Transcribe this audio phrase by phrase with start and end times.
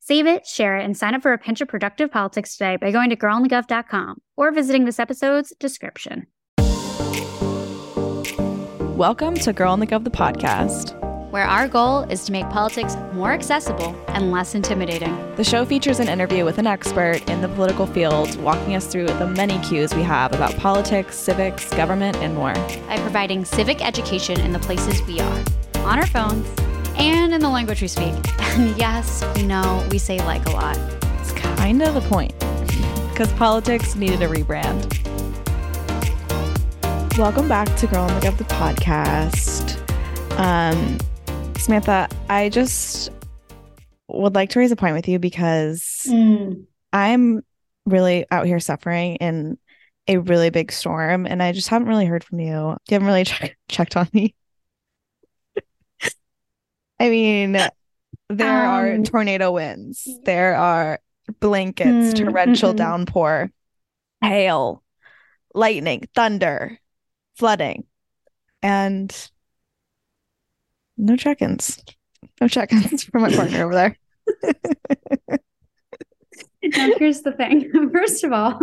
[0.00, 2.92] Save it, share it, and sign up for a pinch of productive politics today by
[2.92, 6.26] going to girlonthegov.com or visiting this episode's description.
[8.96, 10.94] Welcome to Girl on the Gov, the podcast,
[11.30, 15.14] where our goal is to make politics more accessible and less intimidating.
[15.34, 19.06] The show features an interview with an expert in the political field, walking us through
[19.06, 22.54] the many cues we have about politics, civics, government, and more.
[22.86, 25.44] By providing civic education in the places we are,
[25.78, 26.46] on our phones,
[26.96, 28.14] and in the language we speak.
[28.56, 30.78] And yes, we know we say like a lot.
[31.20, 32.32] It's kind of the point,
[33.10, 34.96] because politics needed a rebrand.
[37.18, 39.78] Welcome back to Girl on the Gov, the podcast.
[40.38, 40.98] Um,
[41.58, 43.10] Samantha, I just
[44.08, 46.64] would like to raise a point with you because mm.
[46.94, 47.42] I'm
[47.84, 49.58] really out here suffering in
[50.08, 52.52] a really big storm, and I just haven't really heard from you.
[52.52, 54.34] You haven't really che- checked on me.
[56.98, 61.00] I mean, there um, are tornado winds, there are
[61.40, 62.78] blankets, mm, torrential mm-hmm.
[62.78, 63.50] downpour,
[64.22, 64.82] hail,
[65.54, 66.78] lightning, thunder,
[67.36, 67.84] flooding,
[68.62, 69.14] and
[70.96, 71.82] no check ins.
[72.40, 73.96] No check ins for my partner over there.
[76.62, 77.70] now, here's the thing.
[77.92, 78.58] First of all,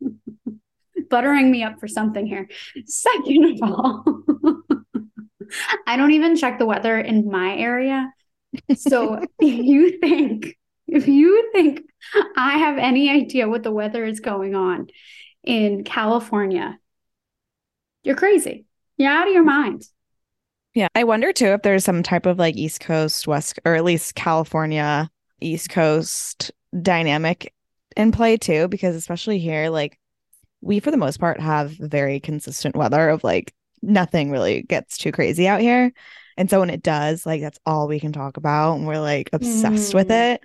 [1.10, 2.48] buttering me up for something here.
[2.86, 4.04] Second of all,
[5.86, 8.12] I don't even check the weather in my area.
[8.76, 11.82] So if you think if you think
[12.36, 14.88] I have any idea what the weather is going on
[15.42, 16.78] in California,
[18.02, 18.66] you're crazy.
[18.96, 19.84] You're out of your mind.
[20.74, 20.88] Yeah.
[20.94, 24.14] I wonder too if there's some type of like East Coast, West, or at least
[24.14, 25.10] California,
[25.40, 26.50] East Coast
[26.80, 27.52] dynamic
[27.96, 29.98] in play too, because especially here, like
[30.60, 35.12] we for the most part have very consistent weather of like nothing really gets too
[35.12, 35.92] crazy out here.
[36.36, 39.30] And so when it does, like that's all we can talk about and we're like
[39.32, 39.94] obsessed mm.
[39.94, 40.42] with it.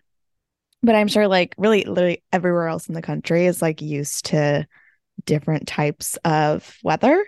[0.84, 4.68] But I'm sure like really literally everywhere else in the country is like used to
[5.26, 7.26] different types of weather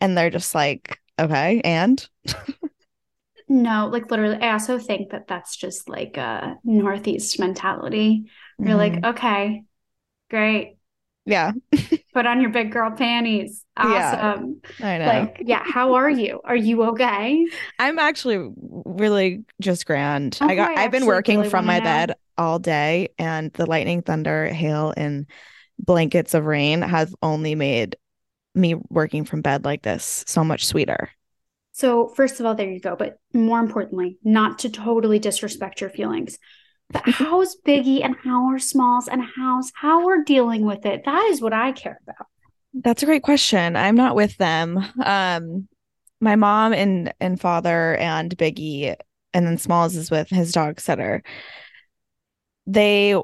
[0.00, 2.06] and they're just like okay, and
[3.48, 8.24] no, like literally I also think that that's just like a northeast mentality.
[8.58, 9.02] You're mm-hmm.
[9.02, 9.62] like, okay,
[10.30, 10.76] great.
[11.24, 11.52] Yeah.
[12.14, 13.64] Put on your big girl panties.
[13.76, 14.60] Awesome.
[14.80, 15.06] Yeah, I know.
[15.06, 16.40] Like, yeah, how are you?
[16.44, 17.46] Are you okay?
[17.78, 20.38] I'm actually really just grand.
[20.40, 21.84] Oh, I got I have been working really from my know.
[21.84, 25.26] bed all day and the lightning, thunder, hail, and
[25.78, 27.96] blankets of rain has only made
[28.54, 31.10] me working from bed like this so much sweeter.
[31.72, 32.96] So, first of all, there you go.
[32.96, 36.38] But more importantly, not to totally disrespect your feelings.
[36.92, 41.04] But how's Biggie and how are Smalls and how's how we're dealing with it?
[41.04, 42.26] That is what I care about.
[42.74, 43.76] That's a great question.
[43.76, 44.84] I'm not with them.
[45.04, 45.68] Um,
[46.20, 48.94] my mom and and father and Biggie,
[49.34, 51.22] and then Smalls is with his dog sitter.
[52.66, 53.16] They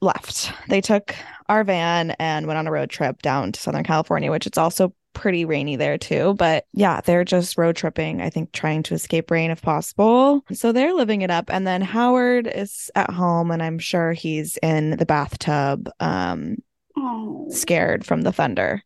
[0.00, 0.52] left.
[0.68, 1.14] They took
[1.48, 4.94] our van and went on a road trip down to Southern California, which it's also
[5.14, 6.34] pretty rainy there too.
[6.34, 10.44] But yeah, they're just road tripping, I think, trying to escape rain if possible.
[10.52, 11.50] So they're living it up.
[11.50, 16.58] And then Howard is at home, and I'm sure he's in the bathtub, um,
[16.96, 17.46] oh.
[17.50, 18.82] scared from the thunder.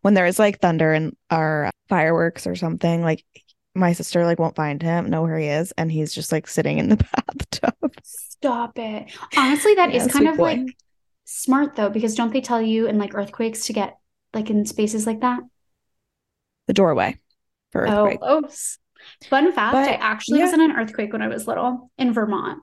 [0.00, 3.24] When there is like thunder and our fireworks or something, like
[3.74, 6.78] my sister like won't find him, know where he is, and he's just like sitting
[6.78, 7.74] in the bathtub.
[8.02, 9.12] Stop it.
[9.36, 10.42] Honestly, that yeah, is kind of boy.
[10.42, 10.76] like
[11.24, 13.98] smart though, because don't they tell you in like earthquakes to get
[14.34, 15.40] like in spaces like that?
[16.66, 17.18] The doorway
[17.70, 18.18] for oh, earthquake.
[18.22, 18.50] Oh, oh.
[19.28, 20.44] fun fact: but, I actually yeah.
[20.46, 22.62] was in an earthquake when I was little in Vermont.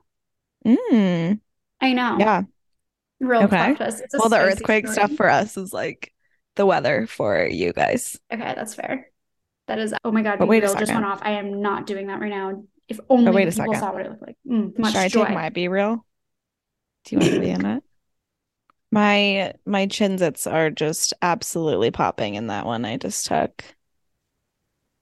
[0.66, 1.40] Mm.
[1.80, 2.16] I know.
[2.18, 2.42] Yeah.
[3.20, 3.76] Real okay.
[4.14, 5.06] Well, the earthquake story.
[5.06, 6.12] stuff for us is like
[6.56, 8.18] the weather for you guys.
[8.32, 9.10] Okay, that's fair.
[9.66, 9.94] That is.
[10.04, 10.38] Oh my god!
[10.38, 11.20] But wait a just went off.
[11.22, 12.64] I am not doing that right now.
[12.88, 13.80] If only oh, wait a people second.
[13.80, 14.36] saw what it looked like.
[14.48, 15.24] Mm, much Should I joy.
[15.26, 16.00] take my BeReal?
[17.04, 17.84] Do you want to be in it?
[18.90, 23.64] My my chinzits are just absolutely popping in that one I just took.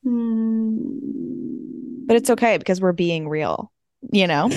[0.05, 3.73] But it's okay because we're being real,
[4.13, 4.51] you know?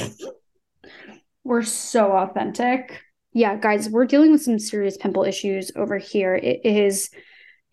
[1.44, 3.02] we're so authentic.
[3.34, 6.36] Yeah, guys, we're dealing with some serious pimple issues over here.
[6.36, 7.10] It is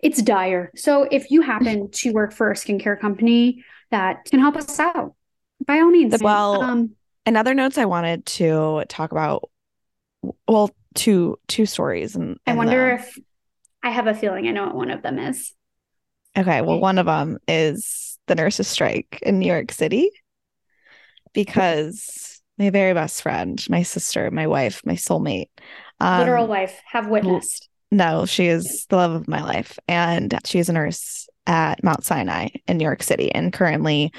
[0.01, 0.71] it's dire.
[0.77, 5.15] So if you happen to work for a skincare company that can help us out,
[5.67, 6.17] by all means.
[6.23, 6.91] Well, um,
[7.27, 9.51] another notes I wanted to talk about
[10.47, 13.03] well, two two stories and I wonder the...
[13.03, 13.19] if
[13.83, 15.53] I have a feeling I know what one of them is.
[16.39, 20.11] Okay, well, one of them is the nurses' strike in New York City
[21.33, 25.49] because my very best friend, my sister, my wife, my soulmate,
[25.99, 27.69] um, literal wife, have witnessed.
[27.91, 32.05] No, she is the love of my life, and she is a nurse at Mount
[32.05, 34.13] Sinai in New York City, and currently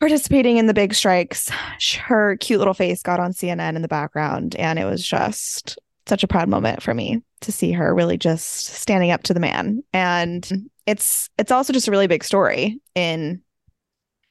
[0.00, 1.48] participating in the big strikes.
[1.96, 6.24] Her cute little face got on CNN in the background, and it was just such
[6.24, 9.82] a proud moment for me to see her really just standing up to the man.
[9.92, 13.42] And it's it's also just a really big story in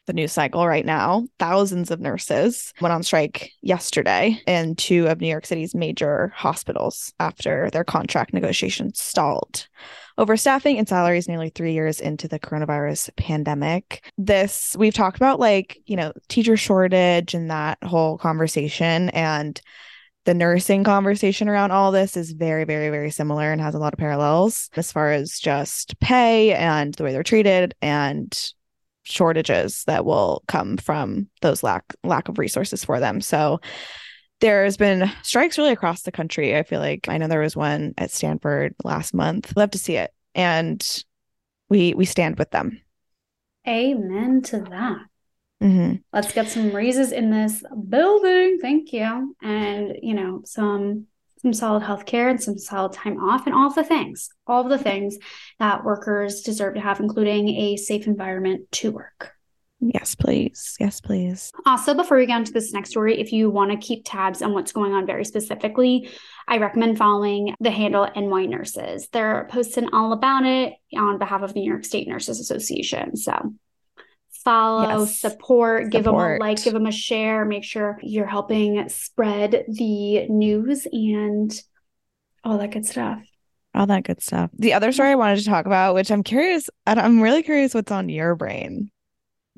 [0.07, 1.27] the news cycle right now.
[1.39, 7.13] Thousands of nurses went on strike yesterday in two of New York City's major hospitals
[7.19, 9.67] after their contract negotiations stalled
[10.17, 14.03] over staffing and salaries nearly three years into the coronavirus pandemic.
[14.17, 19.09] This, we've talked about like, you know, teacher shortage and that whole conversation.
[19.09, 19.59] And
[20.25, 23.93] the nursing conversation around all this is very, very, very similar and has a lot
[23.93, 28.53] of parallels as far as just pay and the way they're treated and
[29.03, 33.19] shortages that will come from those lack lack of resources for them.
[33.19, 33.59] So
[34.41, 36.55] there's been strikes really across the country.
[36.55, 39.53] I feel like I know there was one at Stanford last month.
[39.55, 40.11] Love to see it.
[40.35, 41.03] And
[41.69, 42.79] we we stand with them.
[43.67, 45.10] Amen to that.
[45.61, 45.97] Mm-hmm.
[46.11, 48.59] Let's get some raises in this building.
[48.61, 49.35] Thank you.
[49.41, 51.07] And you know, some
[51.41, 54.61] some solid health care and some solid time off and all of the things, all
[54.61, 55.17] of the things
[55.59, 59.33] that workers deserve to have, including a safe environment to work.
[59.79, 60.75] Yes, please.
[60.79, 61.51] Yes, please.
[61.65, 64.53] Also, before we get into this next story, if you want to keep tabs on
[64.53, 66.07] what's going on very specifically,
[66.47, 69.07] I recommend following the handle NY Nurses.
[69.11, 73.15] They're posting all about it on behalf of the New York State Nurses Association.
[73.15, 73.55] So
[74.43, 75.19] follow, yes.
[75.19, 80.27] support, give them a like, give them a share, make sure you're helping spread the
[80.27, 81.51] news and
[82.43, 83.19] all that good stuff.
[83.73, 84.49] All that good stuff.
[84.57, 87.91] The other story I wanted to talk about, which I'm curious, I'm really curious what's
[87.91, 88.91] on your brain.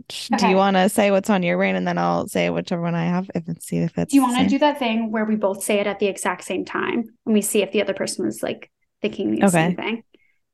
[0.10, 0.38] Okay.
[0.38, 2.96] Do you want to say what's on your brain and then I'll say whichever one
[2.96, 5.24] I have if it's see if it's Do you want to do that thing where
[5.24, 7.94] we both say it at the exact same time and we see if the other
[7.94, 8.72] person was like
[9.02, 9.50] thinking the okay.
[9.50, 10.04] same thing?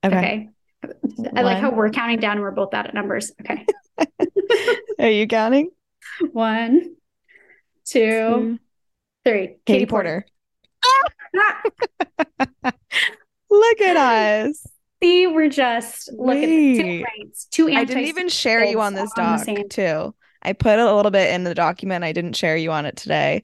[0.04, 0.18] Okay.
[0.18, 0.50] okay.
[1.36, 3.32] I like how we're counting down and we're both bad at numbers.
[3.42, 3.66] Okay.
[5.00, 5.72] Are you counting?
[6.32, 6.96] One,
[7.86, 8.60] two,
[9.26, 9.48] three.
[9.48, 10.26] Katie, Katie Porter.
[10.82, 11.62] Porter.
[12.64, 12.72] Ah!
[13.50, 14.66] Look at us.
[15.02, 19.12] See, we're just look at two rights, two I didn't even share you on this
[19.16, 20.14] doc on too.
[20.42, 22.04] I put a little bit in the document.
[22.04, 23.44] I didn't share you on it today.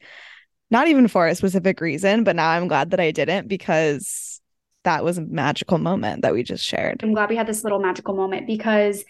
[0.70, 4.35] Not even for a specific reason, but now I'm glad that I didn't because
[4.86, 7.04] that was a magical moment that we just shared.
[7.04, 9.04] I'm glad we had this little magical moment because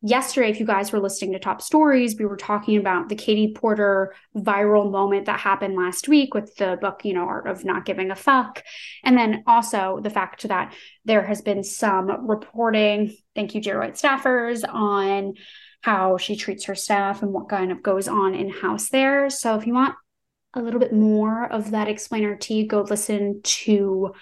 [0.00, 3.54] yesterday, if you guys were listening to Top Stories, we were talking about the Katie
[3.54, 7.86] Porter viral moment that happened last week with the book, you know, Art of Not
[7.86, 8.62] Giving a Fuck.
[9.02, 10.74] And then also the fact that
[11.06, 15.34] there has been some reporting, thank you, White staffers, on
[15.80, 19.30] how she treats her staff and what kind of goes on in house there.
[19.30, 19.94] So if you want
[20.52, 24.12] a little bit more of that explainer tea, go listen to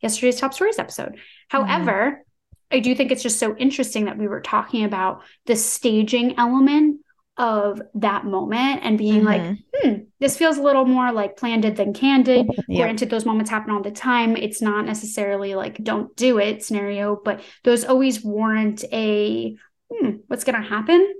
[0.00, 1.18] yesterday's Top Stories episode.
[1.48, 2.24] However,
[2.70, 7.00] I do think it's just so interesting that we were talking about the staging element
[7.36, 9.26] of that moment and being mm-hmm.
[9.26, 12.46] like, hmm, this feels a little more like planned than candid.
[12.68, 12.82] Yep.
[12.82, 14.36] Granted, those moments happen all the time.
[14.36, 19.56] It's not necessarily like don't do it scenario, but those always warrant a
[19.92, 21.14] hmm, what's going to happen?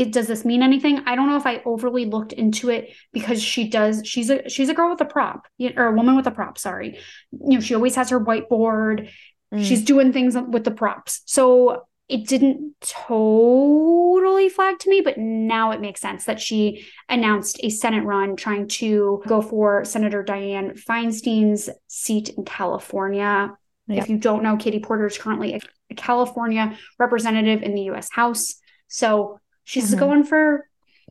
[0.00, 1.02] It does this mean anything?
[1.04, 4.00] I don't know if I overly looked into it because she does.
[4.02, 6.56] She's a she's a girl with a prop or a woman with a prop.
[6.56, 6.98] Sorry,
[7.30, 9.10] you know she always has her whiteboard.
[9.52, 9.62] Mm.
[9.62, 11.20] She's doing things with the props.
[11.26, 17.60] So it didn't totally flag to me, but now it makes sense that she announced
[17.62, 23.52] a Senate run trying to go for Senator Dianne Feinstein's seat in California.
[23.86, 24.02] Yep.
[24.02, 28.08] If you don't know, Katie Porter is currently a, a California representative in the US
[28.10, 28.54] House.
[28.88, 29.38] So
[29.70, 30.00] she's mm-hmm.
[30.00, 30.66] going for,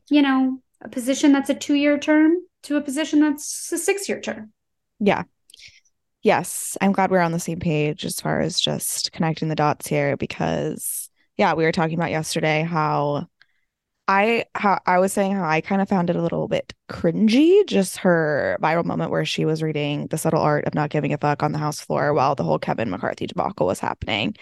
[0.08, 4.08] you know, a position that's a two year term to a position that's a six
[4.08, 4.52] year term.
[4.98, 5.24] Yeah
[6.22, 9.86] yes, I'm glad we're on the same page as far as just connecting the dots
[9.86, 13.26] here because yeah, we were talking about yesterday how
[14.06, 17.66] I how I was saying how I kind of found it a little bit cringy,
[17.66, 21.18] just her viral moment where she was reading The Subtle Art of Not Giving a
[21.18, 24.36] Fuck on the House floor while the whole Kevin McCarthy debacle was happening.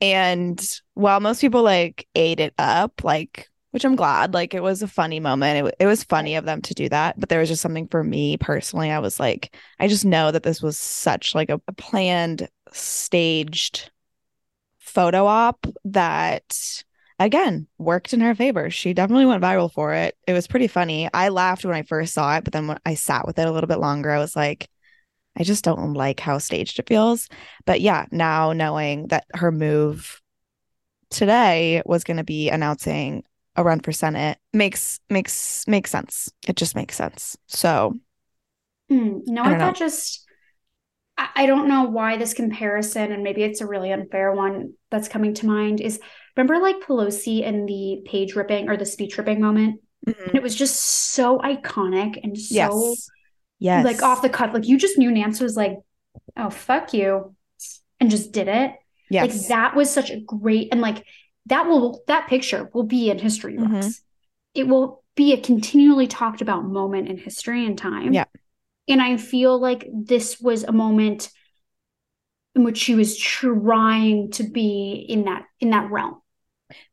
[0.00, 0.62] And
[0.94, 4.34] while most people like ate it up, like which I'm glad.
[4.34, 5.66] Like it was a funny moment.
[5.66, 8.04] It, it was funny of them to do that, but there was just something for
[8.04, 8.88] me personally.
[8.88, 13.90] I was like, I just know that this was such like a, a planned, staged
[14.78, 16.84] photo op that
[17.18, 18.70] again worked in her favor.
[18.70, 20.16] She definitely went viral for it.
[20.28, 21.10] It was pretty funny.
[21.12, 23.50] I laughed when I first saw it, but then when I sat with it a
[23.50, 24.68] little bit longer, I was like,
[25.36, 27.28] I just don't like how staged it feels.
[27.66, 30.20] But yeah, now knowing that her move
[31.10, 33.24] today was going to be announcing
[33.56, 36.30] a run for Senate makes makes makes sense.
[36.46, 37.36] It just makes sense.
[37.46, 37.94] So
[38.90, 40.26] mm, no, I, I thought just
[41.16, 45.08] I, I don't know why this comparison, and maybe it's a really unfair one that's
[45.08, 45.80] coming to mind.
[45.80, 46.00] Is
[46.36, 49.80] remember like Pelosi and the page ripping or the speech ripping moment?
[50.06, 50.28] Mm-hmm.
[50.28, 53.10] And it was just so iconic and so yes.
[53.58, 53.84] Yes.
[53.84, 54.52] like off the cuff.
[54.52, 55.78] Like you just knew Nance was like,
[56.36, 57.34] oh fuck you,
[58.00, 58.72] and just did it.
[59.10, 59.32] Yes.
[59.32, 61.04] Like that was such a great and like
[61.46, 63.70] that will that picture will be in history books.
[63.70, 63.90] Mm-hmm.
[64.54, 68.12] It will be a continually talked about moment in history and time.
[68.12, 68.24] Yeah.
[68.88, 71.30] And I feel like this was a moment
[72.54, 76.20] in which she was trying to be in that in that realm.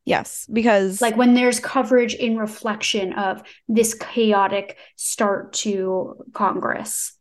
[0.05, 7.13] Yes, because like when there's coverage in reflection of this chaotic start to Congress,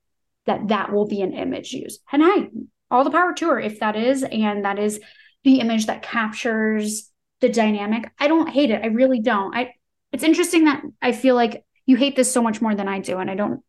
[0.47, 2.01] that that will be an image used.
[2.11, 2.49] And I
[2.91, 5.01] all the power to her if that is, and that is
[5.45, 7.11] the image that captures
[7.41, 8.11] the dynamic.
[8.19, 8.83] I don't hate it.
[8.83, 9.55] I really don't.
[9.55, 9.75] I
[10.13, 13.19] it's interesting that I feel like you hate this so much more than I do,
[13.19, 13.63] and I don't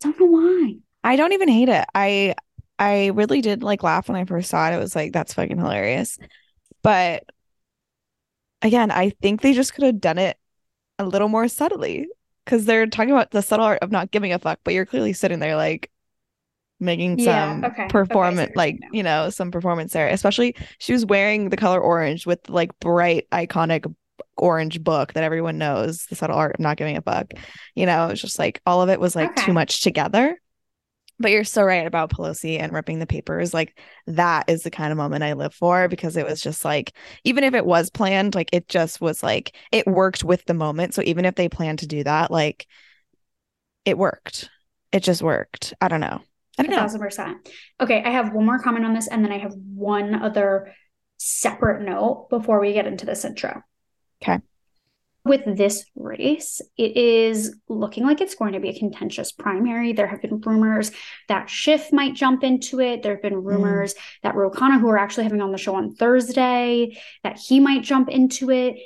[0.00, 0.74] don't know why.
[1.02, 1.86] I don't even hate it.
[1.94, 2.34] I
[2.78, 4.74] I really did like laugh when I first saw it.
[4.74, 6.18] It was like that's fucking hilarious.
[6.82, 7.24] But
[8.62, 10.36] again, I think they just could have done it
[10.98, 12.08] a little more subtly
[12.44, 15.12] because they're talking about the subtle art of not giving a fuck, but you're clearly
[15.12, 15.90] sitting there like
[16.82, 17.86] making yeah, some okay.
[17.88, 22.26] performance okay, like you know some performance there especially she was wearing the color orange
[22.26, 23.86] with like bright iconic
[24.36, 27.32] orange book that everyone knows the subtle art of not giving a fuck
[27.76, 29.46] you know it's just like all of it was like okay.
[29.46, 30.40] too much together
[31.18, 33.54] but you're so right about Pelosi and ripping the papers.
[33.54, 36.92] Like that is the kind of moment I live for because it was just like,
[37.24, 40.94] even if it was planned, like it just was like it worked with the moment.
[40.94, 42.66] So even if they planned to do that, like
[43.84, 44.48] it worked.
[44.92, 45.74] It just worked.
[45.80, 46.20] I don't know.
[46.58, 46.76] I don't know.
[46.78, 47.48] thousand percent.
[47.80, 50.74] Okay, I have one more comment on this, and then I have one other
[51.16, 53.62] separate note before we get into this intro.
[54.22, 54.38] Okay.
[55.24, 59.92] With this race, it is looking like it's going to be a contentious primary.
[59.92, 60.90] There have been rumors
[61.28, 63.04] that Schiff might jump into it.
[63.04, 63.44] There have been mm.
[63.44, 63.98] rumors mm.
[64.24, 67.84] that Ro Khanna, who we're actually having on the show on Thursday, that he might
[67.84, 68.76] jump into it.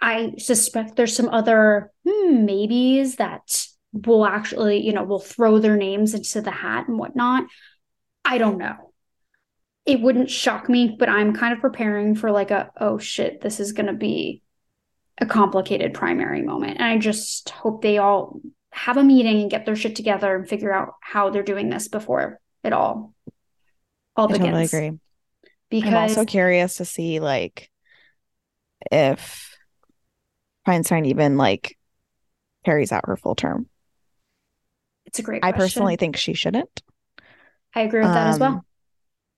[0.00, 5.76] I suspect there's some other hmm, maybes that will actually, you know, will throw their
[5.76, 7.44] names into the hat and whatnot.
[8.24, 8.92] I don't know.
[9.86, 13.58] It wouldn't shock me, but I'm kind of preparing for like a, oh shit, this
[13.60, 14.42] is going to be
[15.20, 16.78] a complicated primary moment.
[16.78, 18.40] And I just hope they all
[18.72, 21.88] have a meeting and get their shit together and figure out how they're doing this
[21.88, 23.14] before it all
[24.16, 24.44] all begins.
[24.44, 24.98] I totally agree.
[25.70, 27.70] Because I'm also curious to see like
[28.90, 29.56] if
[30.66, 31.76] Feinstein even like
[32.64, 33.68] carries out her full term.
[35.06, 36.82] It's a great I personally think she shouldn't.
[37.74, 38.50] I agree with that as well.
[38.50, 38.62] Um,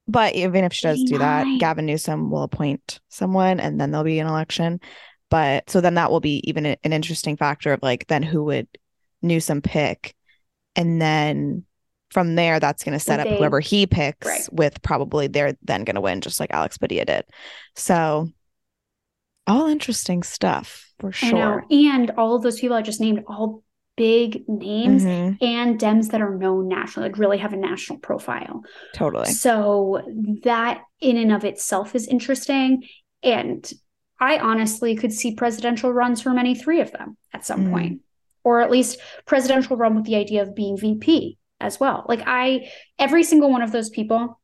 [0.08, 4.04] but even if she does do that, Gavin Newsom will appoint someone and then there'll
[4.04, 4.80] be an election.
[5.32, 8.68] But so then that will be even an interesting factor of like, then who would
[9.22, 10.14] Newsom pick?
[10.76, 11.64] And then
[12.10, 14.46] from there, that's going to set up whoever he picks right.
[14.52, 17.24] with probably they're then going to win, just like Alex Padilla did.
[17.76, 18.28] So,
[19.46, 21.64] all interesting stuff for sure.
[21.70, 23.64] And all of those people I just named all
[23.96, 25.42] big names mm-hmm.
[25.42, 28.60] and Dems that are known nationally, like really have a national profile.
[28.92, 29.30] Totally.
[29.30, 30.02] So
[30.42, 32.82] that in and of itself is interesting.
[33.22, 33.72] And
[34.22, 37.70] I honestly could see presidential runs from any three of them at some mm.
[37.70, 38.00] point,
[38.44, 42.06] or at least presidential run with the idea of being VP as well.
[42.08, 44.40] Like I, every single one of those people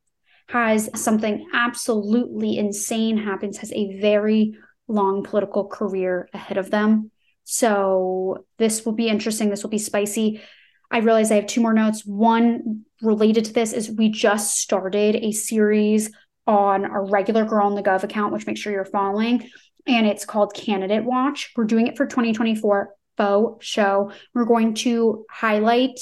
[0.48, 4.54] has something absolutely insane happens, has a very
[4.88, 7.10] long political career ahead of them
[7.50, 9.48] so this will be interesting.
[9.48, 10.42] This will be spicy.
[10.90, 12.04] I realize I have two more notes.
[12.04, 16.10] One related to this is we just started a series
[16.46, 19.48] on our regular Girl on the Gov account, which make sure you're following.
[19.88, 21.52] And it's called Candidate Watch.
[21.56, 24.12] We're doing it for 2024 faux show.
[24.34, 25.98] We're going to highlight,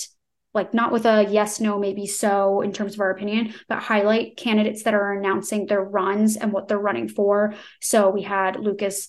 [0.52, 4.36] like not with a yes, no, maybe so in terms of our opinion, but highlight
[4.36, 7.54] candidates that are announcing their runs and what they're running for.
[7.80, 9.08] So we had Lucas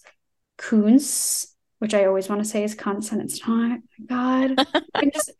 [0.57, 1.47] Kunce
[1.79, 3.79] which I always want to say is cunts and it's not.
[4.05, 4.55] God.
[4.93, 5.31] I just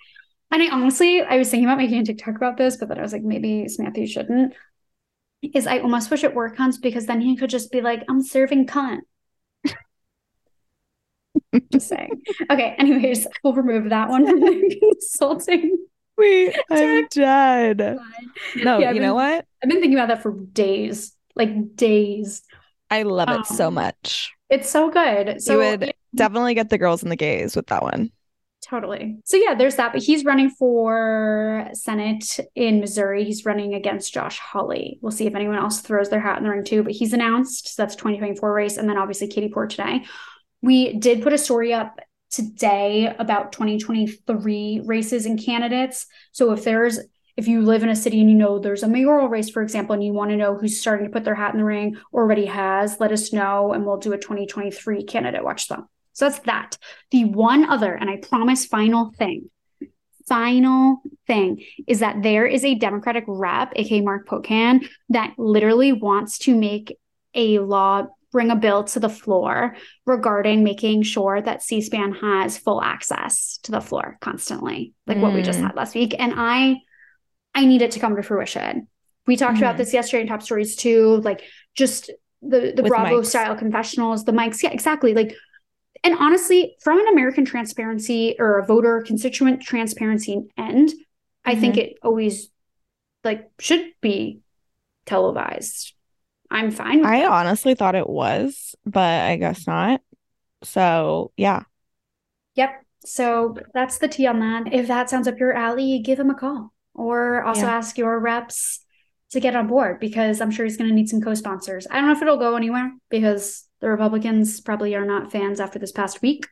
[0.51, 3.01] and I honestly I was thinking about making a TikTok about this, but then I
[3.01, 4.53] was like, maybe Matthew shouldn't.
[5.41, 8.24] Is I almost wish it were cunts because then he could just be like, I'm
[8.24, 9.01] serving cunt.
[11.72, 12.22] Just saying.
[12.50, 15.77] Okay, anyways, we'll remove that one from the consulting.
[16.18, 17.98] Wait, I'm dead.
[18.56, 19.46] No, yeah, you been, know what?
[19.63, 22.42] I've been thinking about that for days, like days.
[22.89, 24.34] I love um, it so um, much.
[24.50, 25.42] It's so good.
[25.42, 28.12] So you would definitely get the girls and the gays with that one.
[28.68, 29.18] Totally.
[29.24, 29.94] So yeah, there's that.
[29.94, 33.24] But he's running for Senate in Missouri.
[33.24, 35.00] He's running against Josh Hawley.
[35.01, 36.84] We'll see if anyone else throws their hat in the ring too.
[36.84, 37.75] But he's announced.
[37.75, 38.77] So that's 2024 race.
[38.77, 40.06] And then obviously Katie Port today.
[40.67, 41.97] We did put a story up
[42.29, 46.07] today about 2023 races and candidates.
[46.33, 47.00] So if there's
[47.38, 49.93] if you live in a city and you know there's a mayoral race, for example,
[49.93, 52.47] and you want to know who's starting to put their hat in the ring already
[52.47, 55.88] has, let us know and we'll do a 2023 candidate watch them.
[56.12, 56.77] So that's that.
[57.12, 59.50] The one other, and I promise, final thing,
[60.27, 66.39] final thing is that there is a Democratic rep, aka Mark Pocan, that literally wants
[66.39, 66.97] to make
[67.33, 72.57] a law, bring a bill to the floor regarding making sure that C SPAN has
[72.57, 75.22] full access to the floor constantly, like mm.
[75.22, 75.63] what we just mm.
[75.63, 76.15] had last week.
[76.17, 76.77] And I
[77.55, 78.88] I need it to come to fruition.
[79.25, 79.62] We talked mm.
[79.62, 81.41] about this yesterday in top stories too, like
[81.75, 83.27] just the the With Bravo mics.
[83.27, 84.62] style confessionals, the mics.
[84.62, 85.13] Yeah, exactly.
[85.13, 85.36] Like
[86.03, 90.93] and honestly, from an American transparency or a voter constituent transparency end,
[91.43, 91.62] I mm-hmm.
[91.62, 92.50] think it always
[93.24, 94.41] like should be
[95.05, 95.93] televised.
[96.50, 97.06] I'm fine.
[97.06, 97.32] I that.
[97.32, 100.01] honestly thought it was, but I guess not.
[100.63, 101.63] So yeah.
[102.56, 102.84] Yep.
[103.06, 104.74] So that's the tea on that.
[104.74, 107.75] If that sounds up your alley, give him a call or also yeah.
[107.75, 108.80] ask your reps
[109.32, 111.86] to get on board because I'm sure he's going to need some co-sponsors.
[111.89, 115.80] I don't know if it'll go anywhere because the Republicans probably are not fans after
[115.80, 116.48] this past week.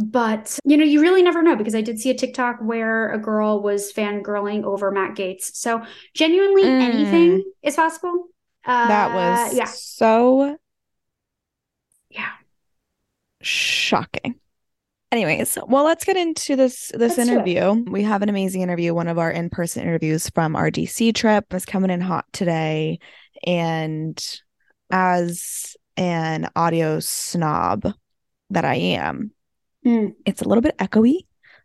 [0.00, 3.18] But, you know, you really never know because I did see a TikTok where a
[3.18, 5.54] girl was fangirling over Matt Gaetz.
[5.54, 5.82] So,
[6.14, 6.80] genuinely, mm.
[6.80, 8.28] anything is possible.
[8.68, 9.64] Uh, that was yeah.
[9.64, 10.58] so
[12.10, 12.32] yeah
[13.40, 14.34] shocking.
[15.10, 17.82] Anyways, well, let's get into this this let's interview.
[17.90, 18.92] We have an amazing interview.
[18.92, 22.98] One of our in person interviews from our DC trip is coming in hot today,
[23.42, 24.22] and
[24.90, 27.90] as an audio snob
[28.50, 29.30] that I am,
[29.84, 30.14] mm.
[30.26, 31.20] it's a little bit echoey.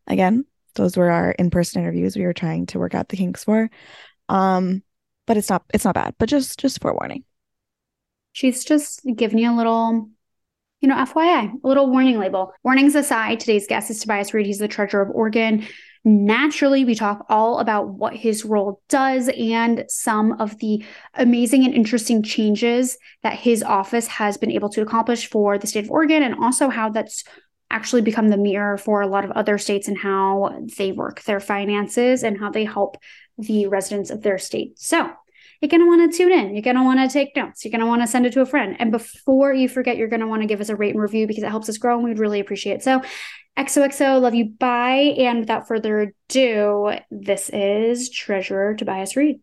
[0.07, 0.45] Again,
[0.75, 2.15] those were our in person interviews.
[2.15, 3.69] We were trying to work out the kinks for.
[4.29, 4.83] Um,
[5.25, 6.15] but it's not it's not bad.
[6.17, 7.23] But just just forewarning.
[8.31, 10.09] She's just giving you a little,
[10.81, 12.51] you know, FYI, a little warning label.
[12.63, 14.47] Warnings aside, today's guest is Tobias Read.
[14.47, 15.67] He's the treasurer of Oregon.
[16.05, 21.73] Naturally, we talk all about what his role does and some of the amazing and
[21.73, 26.23] interesting changes that his office has been able to accomplish for the state of Oregon,
[26.23, 27.23] and also how that's
[27.71, 31.39] actually become the mirror for a lot of other states and how they work their
[31.39, 32.97] finances and how they help
[33.37, 34.79] the residents of their state.
[34.79, 35.11] So
[35.61, 36.53] you're going to want to tune in.
[36.53, 37.63] You're going to want to take notes.
[37.63, 38.75] You're going to want to send it to a friend.
[38.79, 41.25] And before you forget, you're going to want to give us a rate and review
[41.25, 42.83] because it helps us grow and we'd really appreciate it.
[42.83, 43.01] So
[43.57, 44.45] XOXO, love you.
[44.45, 45.15] Bye.
[45.17, 49.39] And without further ado, this is Treasurer Tobias Read.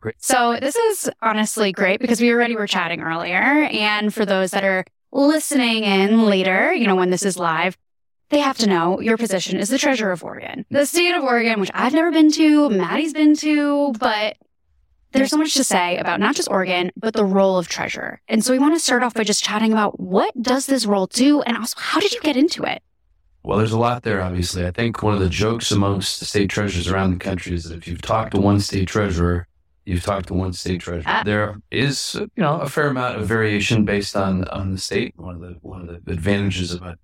[0.00, 0.16] Great.
[0.18, 3.36] So this is honestly great because we already were chatting earlier.
[3.36, 7.76] And for those that are listening in later, you know, when this is live,
[8.30, 10.64] they have to know your position is the treasurer of Oregon.
[10.70, 14.36] The state of Oregon, which I've never been to, Maddie's been to, but
[15.12, 18.20] there's so much to say about not just Oregon, but the role of treasurer.
[18.28, 21.06] And so we want to start off by just chatting about what does this role
[21.06, 22.82] do and also how did you get into it?
[23.42, 24.66] Well, there's a lot there, obviously.
[24.66, 27.78] I think one of the jokes amongst the state treasurers around the country is that
[27.78, 29.48] if you've talked to one state treasurer,
[29.86, 31.10] you've talked to one state treasurer.
[31.10, 35.14] Uh, there is, you know, a fair amount of variation based on on the state.
[35.16, 36.98] One of the one of the advantages of a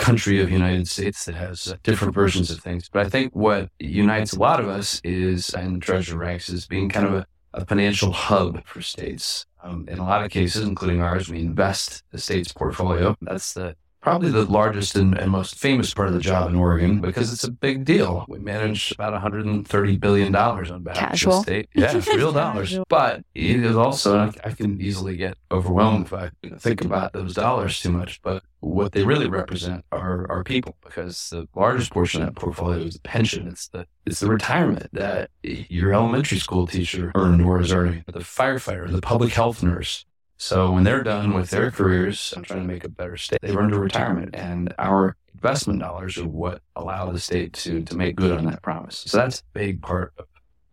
[0.00, 2.88] country of the United States that has different versions of things.
[2.92, 6.66] But I think what unites a lot of us is, and the treasurer ranks, is
[6.66, 9.46] being kind of a, a financial hub for states.
[9.62, 13.14] Um, in a lot of cases, including ours, we invest the state's portfolio.
[13.20, 17.00] That's the probably the largest and, and, most famous part of the job in Oregon
[17.00, 18.24] because it's a big deal.
[18.28, 21.40] We manage about 130 billion dollars on behalf Casual.
[21.40, 21.68] of the state.
[21.74, 22.78] Yeah, real dollars.
[22.88, 27.80] But it is also I can easily get overwhelmed if I think about those dollars
[27.80, 28.20] too much.
[28.22, 32.80] But what they really represent are our people because the largest portion of that portfolio
[32.84, 33.48] is the pension.
[33.48, 38.20] It's the it's the retirement that your elementary school teacher earned or is earning, the
[38.20, 40.04] firefighter, the public health nurse,
[40.40, 43.40] so when they're done with their careers, I'm trying to make a better state.
[43.42, 47.94] They run to retirement, and our investment dollars are what allow the state to to
[47.94, 49.04] make good on that promise.
[49.06, 50.24] So that's a big part of,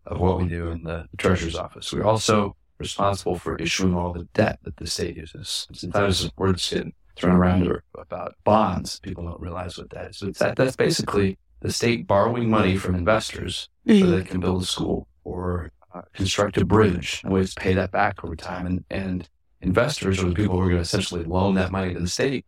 [0.06, 1.92] of what we do in the treasurer's office.
[1.92, 5.68] We're also responsible for issuing all the debt that the state uses.
[5.74, 9.02] Sometimes words get thrown around about bonds.
[9.02, 10.18] People don't realize what that is.
[10.20, 14.00] So that, that's basically the state borrowing money from investors mm-hmm.
[14.00, 17.74] so they can build a school or uh, construct a bridge and ways to pay
[17.74, 18.66] that back over time.
[18.66, 19.30] And, and
[19.62, 22.46] investors or the people who are going to essentially loan that money to the state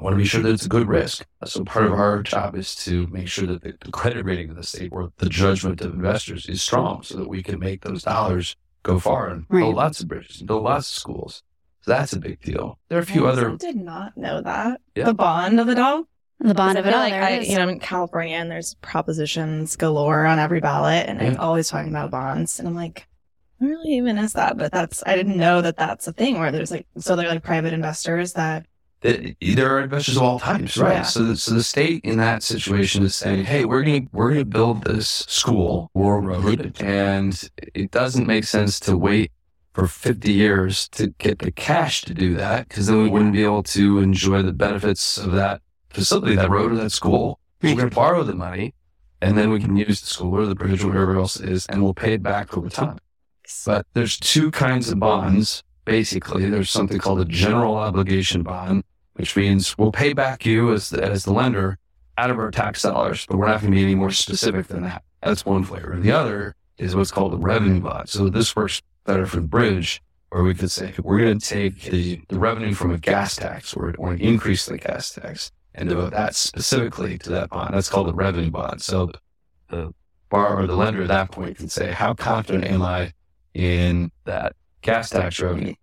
[0.00, 1.26] want to be sure that it's a good risk.
[1.44, 4.56] So part of our job is to make sure that the, the credit rating of
[4.56, 8.02] the state or the judgment of investors is strong so that we can make those
[8.02, 9.60] dollars go far and right.
[9.60, 11.42] build lots of bridges and build lots of schools.
[11.80, 12.78] So that's a big deal.
[12.88, 13.50] There are a few other.
[13.50, 14.80] I did not know that.
[14.94, 15.06] Yeah.
[15.06, 16.04] The bond of it all.
[16.40, 17.00] The bond of it I all.
[17.00, 17.48] like I, it is.
[17.48, 21.28] you know, I'm in California and there's propositions galore on every ballot, and Yeah.
[21.28, 23.04] I'm always talking about bonds, and I'm like, what
[23.60, 24.56] really even is that?
[24.56, 27.42] But that's I didn't know that that's a thing where there's like so they're like
[27.42, 28.66] private investors that
[29.00, 30.94] there are investors of all types, right?
[30.94, 31.02] Yeah.
[31.02, 34.34] So, the, so the state in that situation is saying, "Hey, we're going to we're
[34.34, 39.30] to build this school or road, and it doesn't make sense to wait
[39.72, 43.44] for 50 years to get the cash to do that, because then we wouldn't be
[43.44, 47.38] able to enjoy the benefits of that facility, that road or that school.
[47.62, 48.74] We're going to borrow the money,
[49.20, 51.66] and then we can use the school or the bridge or whatever else it is,
[51.66, 52.98] and we'll pay it back over time."
[53.64, 55.62] But there's two kinds of bonds.
[55.84, 60.90] Basically, there's something called a general obligation bond, which means we'll pay back you as
[60.90, 61.78] the, as the lender
[62.18, 64.82] out of our tax dollars, but we're not going to be any more specific than
[64.82, 65.02] that.
[65.22, 65.96] That's one flavor.
[65.98, 68.08] The other is what's called a revenue bond.
[68.08, 71.82] So this works better for the bridge, where we could say we're going to take
[71.82, 76.12] the, the revenue from a gas tax or, or increase the gas tax and devote
[76.12, 77.74] that specifically to that bond.
[77.74, 78.82] That's called a revenue bond.
[78.82, 79.10] So
[79.70, 79.94] the
[80.28, 83.12] borrower the lender at that point can say, how confident am I
[83.58, 85.74] in that gas tax revenue?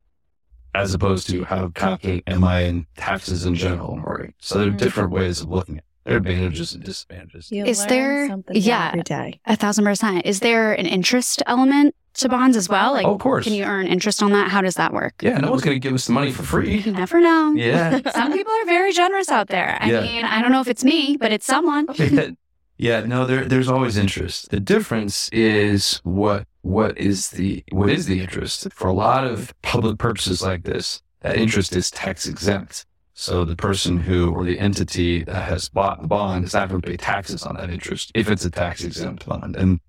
[0.74, 4.02] As opposed to how confident am I in taxes in general?
[4.06, 4.78] Or, so there are Mhm.
[4.78, 5.86] different ways of looking at it.
[6.06, 7.50] There are advantages and disadvantages.
[7.52, 8.90] you Is there- something yeah.
[8.90, 9.40] every day.
[9.46, 10.26] A thousand percent.
[10.26, 12.92] Is there an interest element to bonds as well?
[12.94, 13.44] Like, Oh, of course.
[13.46, 14.50] can you earn interest on that?
[14.52, 15.14] How does that work?
[15.22, 16.78] Yeah, no one's going to give us the money for free.
[16.80, 17.54] You never know.
[17.56, 18.00] Yeah.
[18.14, 19.78] Some people are very generous out there.
[19.82, 20.02] I Yeah.
[20.02, 21.88] mean, I don't know if it's me, but it's someone.
[22.78, 24.50] yeah, no, there, there's always interest.
[24.52, 29.54] The difference is what what is the what is the interest for a lot of
[29.62, 31.00] public purposes like this.
[31.22, 32.88] That interest is tax exempt.
[33.14, 36.82] So the person who or the entity that has bought the bond is not going
[36.82, 39.56] to pay taxes on that interest if it's a tax exempt bond.
[39.56, 39.80] And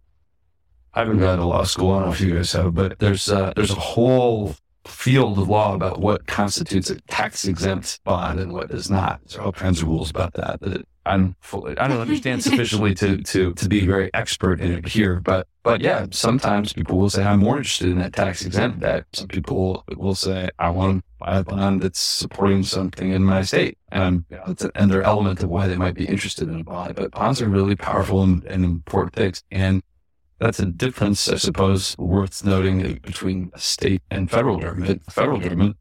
[0.93, 1.93] I haven't gone to law school.
[1.93, 4.55] I don't know if you guys have, but there's uh, there's a whole
[4.87, 9.21] field of law about what constitutes a tax exempt bond and what does not.
[9.29, 12.95] There are all kinds of rules about that that I'm fully I don't understand sufficiently
[12.97, 15.21] to to to be very expert in it here.
[15.21, 19.05] But but yeah, sometimes people will say I'm more interested in that tax exempt debt.
[19.13, 23.43] Some people will say I want to buy a bond that's supporting something in my
[23.43, 26.65] state, and you know, it's another element of why they might be interested in a
[26.65, 26.95] bond.
[26.97, 29.83] But bonds are really powerful and, and important things, and
[30.39, 35.05] that's a difference, I suppose, worth noting between state and federal government.
[35.05, 35.77] The federal government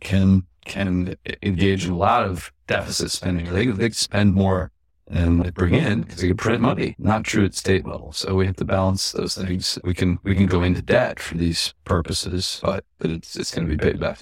[0.00, 3.52] can can engage in a lot of deficit spending.
[3.52, 4.70] They they can spend more
[5.08, 6.94] than they bring in because they can print money.
[6.98, 8.12] Not true at state level.
[8.12, 9.78] So we have to balance those things.
[9.84, 13.68] We can we can go into debt for these purposes, but but it's it's going
[13.68, 14.20] to be paid back.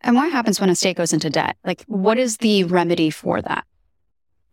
[0.00, 1.56] And what happens when a state goes into debt?
[1.64, 3.64] Like, what is the remedy for that?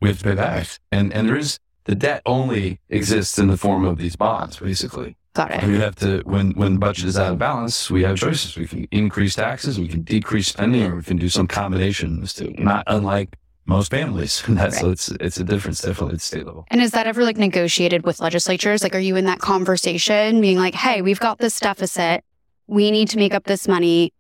[0.02, 3.58] We have to pay back, and and there is the debt only exists in the
[3.58, 5.16] form of these bonds, basically.
[5.34, 5.64] Got it.
[5.64, 8.58] We have to when when the budget is out of balance, we have choices.
[8.58, 12.54] We can increase taxes, we can decrease spending, or we can do some combination two.
[12.58, 14.44] Not unlike most families.
[14.50, 16.66] That's so it's it's a difference definitely at state level.
[16.70, 18.84] And is that ever like negotiated with legislatures?
[18.84, 22.26] Like, are you in that conversation being like, hey, we've got this deficit.
[22.68, 24.14] We need to make up this money.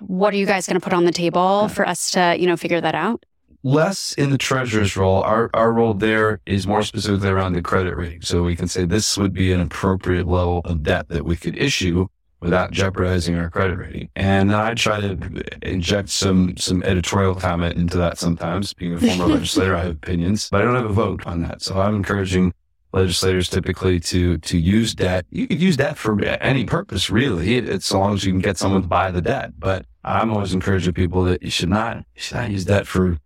[0.00, 2.56] What are you guys going to put on the table for us to, you know,
[2.56, 3.24] figure that out?
[3.66, 5.22] Less in the treasurer's role.
[5.22, 8.20] Our our role there is more specifically around the credit rating.
[8.20, 11.56] So we can say this would be an appropriate level of debt that we could
[11.56, 12.08] issue
[12.40, 14.10] without jeopardizing our credit rating.
[14.14, 18.74] And I try to inject some some editorial comment into that sometimes.
[18.74, 21.62] Being a former legislator, I have opinions, but I don't have a vote on that.
[21.62, 22.52] So I'm encouraging
[22.92, 25.24] legislators typically to to use debt.
[25.30, 28.58] You could use debt for any purpose, really, it's so long as you can get
[28.58, 29.58] someone to buy the debt.
[29.58, 33.16] But I'm always encouraging people that you should not you should not use debt for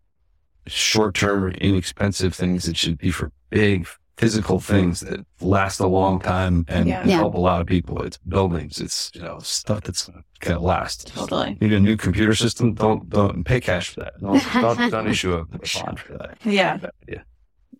[0.68, 2.68] short term, inexpensive things.
[2.68, 7.04] It should be for big physical things that last a long time and Yeah.
[7.06, 7.16] Yeah.
[7.18, 8.02] help a lot of people.
[8.02, 8.80] It's buildings.
[8.80, 11.06] It's you know stuff that's gonna last.
[11.14, 11.56] Totally.
[11.60, 12.74] Need a new computer system?
[12.74, 14.14] Don't don't pay cash for that.
[14.20, 16.36] Don't don't, don't issue a bond for that.
[16.44, 16.78] Yeah.
[17.06, 17.22] Yeah.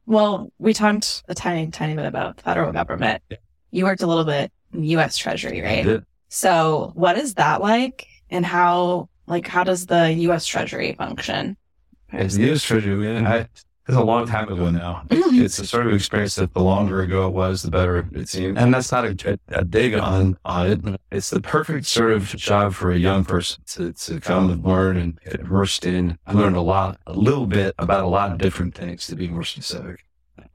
[0.07, 3.22] Well, we talked a tiny, tiny bit about federal government.
[3.29, 3.37] Yeah.
[3.70, 5.16] You worked a little bit in U.S.
[5.18, 5.85] Treasury, right?
[5.85, 10.46] Did- So, what is that like, and how, like, how does the U.S.
[10.46, 11.57] Treasury function?
[12.12, 12.62] As the U.S.
[12.62, 13.49] Treasury, man, I,
[13.88, 15.03] it's a long time ago now.
[15.11, 18.59] It's a sort of experience that the longer ago it was, the better it seemed.
[18.59, 21.01] And that's not a, a dig on, on it.
[21.12, 24.97] It's the perfect sort of job for a young person to, to come and learn
[24.97, 26.18] and get immersed in.
[26.27, 29.29] I learned a lot, a little bit about a lot of different things to be
[29.29, 30.05] more specific.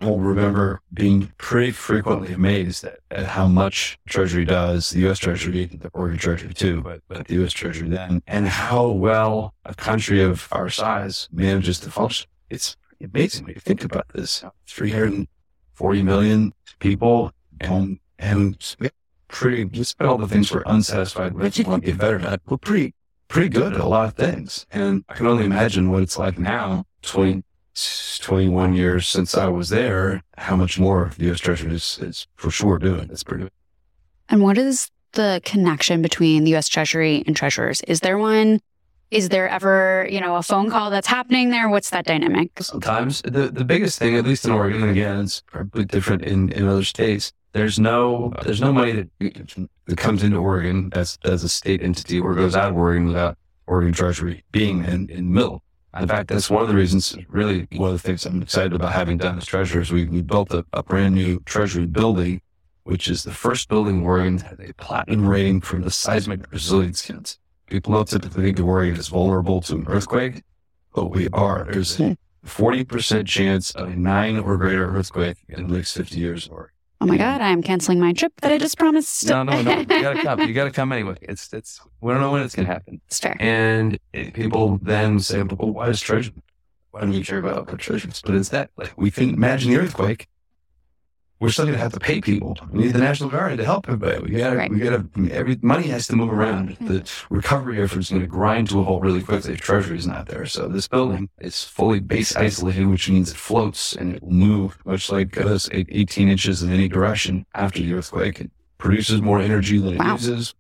[0.02, 5.20] I remember being pretty frequently amazed at, at how much Treasury does, the U.S.
[5.20, 7.54] Treasury, the Oregon Treasury too, but, but the U.S.
[7.54, 12.30] Treasury then, and how well a country of our size manages to function.
[12.50, 14.44] It's amazing when you think about this.
[14.68, 18.76] 340 million people and, and
[19.28, 22.58] pretty, despite all the things we're unsatisfied with, we want to get better at, we're
[22.58, 22.94] pretty,
[23.28, 24.66] pretty good at a lot of things.
[24.72, 27.44] And I can only imagine what it's like now, 20,
[27.76, 31.40] 21 years since I was there, how much more the U.S.
[31.40, 33.10] Treasury is, is for sure doing.
[33.12, 33.50] It's pretty.
[34.30, 36.68] And what is the connection between the U.S.
[36.68, 37.82] Treasury and treasurers?
[37.82, 38.60] Is there one?
[39.12, 41.70] Is there ever, you know, a phone call that's happening there?
[41.70, 42.50] What's that dynamic?
[42.60, 46.68] Sometimes the, the biggest thing, at least in Oregon, again, it's probably different in, in
[46.68, 47.32] other states.
[47.52, 52.20] There's no there's no money that, that comes into Oregon as as a state entity
[52.20, 55.64] or goes out of Oregon without Oregon Treasury being in, in middle.
[56.00, 58.94] In fact, that's one of the reasons, really, one of the things I'm excited about
[58.94, 62.42] having done as treasurer is we, we built a, a brand new treasury building,
[62.84, 67.06] which is the first building in Oregon has a platinum rating from the Seismic Resilience
[67.06, 67.40] Council.
[67.68, 70.42] People don't typically think Oregon as vulnerable to an earthquake,
[70.96, 71.68] but we are.
[71.72, 76.48] There's a 40% chance of a nine or greater earthquake in the next 50 years
[76.48, 76.73] Oregon.
[77.04, 79.28] Oh my God, I'm canceling my trip that I just promised.
[79.28, 79.80] No, no, no.
[79.80, 80.40] You gotta come.
[80.40, 81.18] You gotta come anyway.
[81.22, 83.02] It's it's we don't know when it's gonna happen.
[83.08, 83.36] It's fair.
[83.42, 86.32] And it, people then say, well, why is treasure?
[86.92, 88.22] Why do we care about treasures?
[88.26, 90.30] But it's that like we can imagine the earthquake
[91.44, 92.58] we're still going to have to pay people.
[92.72, 94.32] We need the National Guard to help everybody.
[94.32, 94.72] We got right.
[94.72, 96.78] we got to, every money has to move around.
[96.80, 100.08] The recovery effort is going to grind to a halt really quickly if Treasury is
[100.08, 100.46] not there.
[100.46, 104.78] So this building is fully base isolated, which means it floats and it will move
[104.86, 108.40] much like us 18 inches in any direction after the earthquake.
[108.40, 110.14] It produces more energy than it wow.
[110.14, 110.56] uses.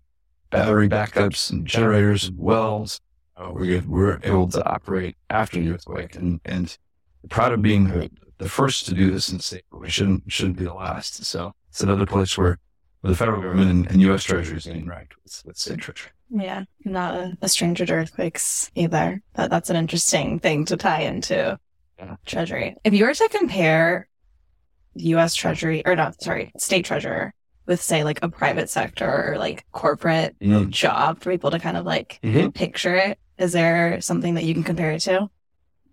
[0.50, 3.00] Battery backups and generators and wells.
[3.38, 6.78] Uh, we're, we're able to operate after the earthquake and, and
[7.30, 10.58] proud of being the first to do this in the state, but we shouldn't shouldn't
[10.58, 11.26] be the last.
[11.26, 12.60] So it's another place where,
[13.02, 14.24] where the federal government and, and U.S.
[14.24, 16.12] Treasury is interact with, with state treasury.
[16.30, 19.22] Yeah, not a, a, stranger to earthquakes either.
[19.36, 21.60] That, that's an interesting thing to tie into
[22.00, 22.15] yeah.
[22.26, 22.76] Treasury.
[22.84, 24.08] If you were to compare
[24.96, 25.36] U.S.
[25.36, 27.34] Treasury or not, sorry, state treasurer
[27.65, 30.69] with say like a private sector or like corporate mm-hmm.
[30.69, 32.50] job for people to kind of like mm-hmm.
[32.50, 35.30] picture it, is there something that you can compare it to?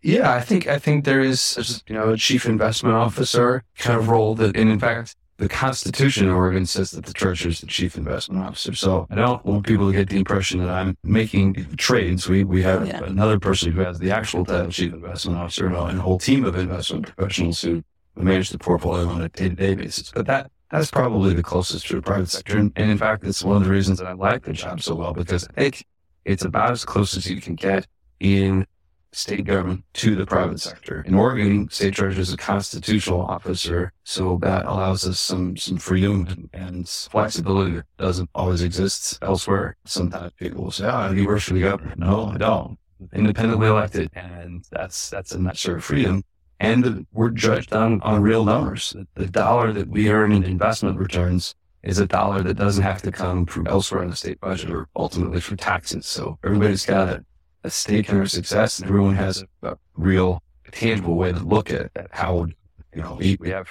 [0.02, 4.08] Yeah, I think I think there is you know a chief investment officer kind of
[4.08, 7.66] role that, and in fact, the Constitution in Oregon says that the treasurer is the
[7.66, 8.74] chief investment officer.
[8.74, 12.28] So I don't want people to get the impression that I'm making trades.
[12.28, 13.02] We we have yeah.
[13.04, 16.56] another person who has the actual title chief investment officer and a whole team of
[16.56, 17.82] investment professionals who
[18.16, 20.12] manage the portfolio on a day to day basis.
[20.14, 22.56] But that that's probably the closest to the private sector.
[22.56, 24.94] And, and in fact, it's one of the reasons that I like the job so
[24.94, 25.84] well because I think
[26.24, 27.86] it's about as close as you can get
[28.20, 28.66] in
[29.12, 31.03] state government to the private sector.
[31.07, 36.49] In Oregon, state treasurer is a constitutional officer, so that allows us some some freedom
[36.53, 39.77] and, flexibility that doesn't always exist elsewhere.
[39.85, 42.79] Sometimes people will say, "Oh, you work for the governor." No, I don't.
[43.12, 46.23] Independently elected, and that's that's a measure of freedom.
[46.61, 48.94] And we're judged on on real numbers.
[49.14, 53.11] The dollar that we earn in investment returns is a dollar that doesn't have to
[53.11, 56.07] come from elsewhere in the state budget or ultimately from taxes.
[56.07, 57.25] So everybody's got it
[57.64, 60.42] a stake in our success, and everyone has a, a real
[60.73, 62.46] tangible way to look at, at how
[62.94, 63.68] you know we, we have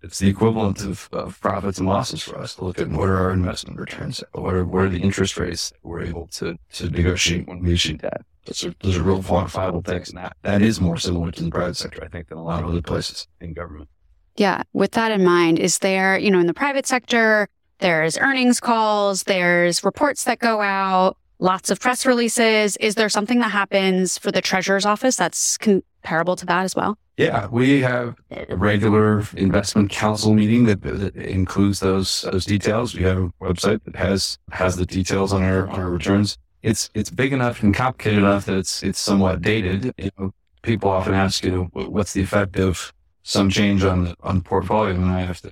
[0.00, 3.16] it's the equivalent of, of profits and losses for us to look at what are
[3.16, 6.90] our investment returns, what are what are the interest rates that we're able to to
[6.90, 8.22] negotiate when we issue debt.
[8.46, 11.50] Those are those are real quantifiable things, and that, that is more similar to the
[11.50, 13.88] private sector, I think, than a lot of other places in government.
[14.36, 14.62] Yeah.
[14.72, 17.48] With that in mind, is there, you know, in the private sector,
[17.80, 22.76] there's earnings calls, there's reports that go out, lots of press releases.
[22.78, 26.98] Is there something that happens for the treasurer's office that's comparable to that as well?
[27.16, 32.94] Yeah, we have a regular investment council meeting that, that, includes those those details.
[32.94, 36.38] We have a website that has has the details on our on our returns.
[36.62, 39.92] It's it's big enough and complicated enough that it's it's somewhat dated.
[39.98, 42.92] You know, people often ask, you what's the effect of
[43.24, 45.50] some change on the on the portfolio, and I have to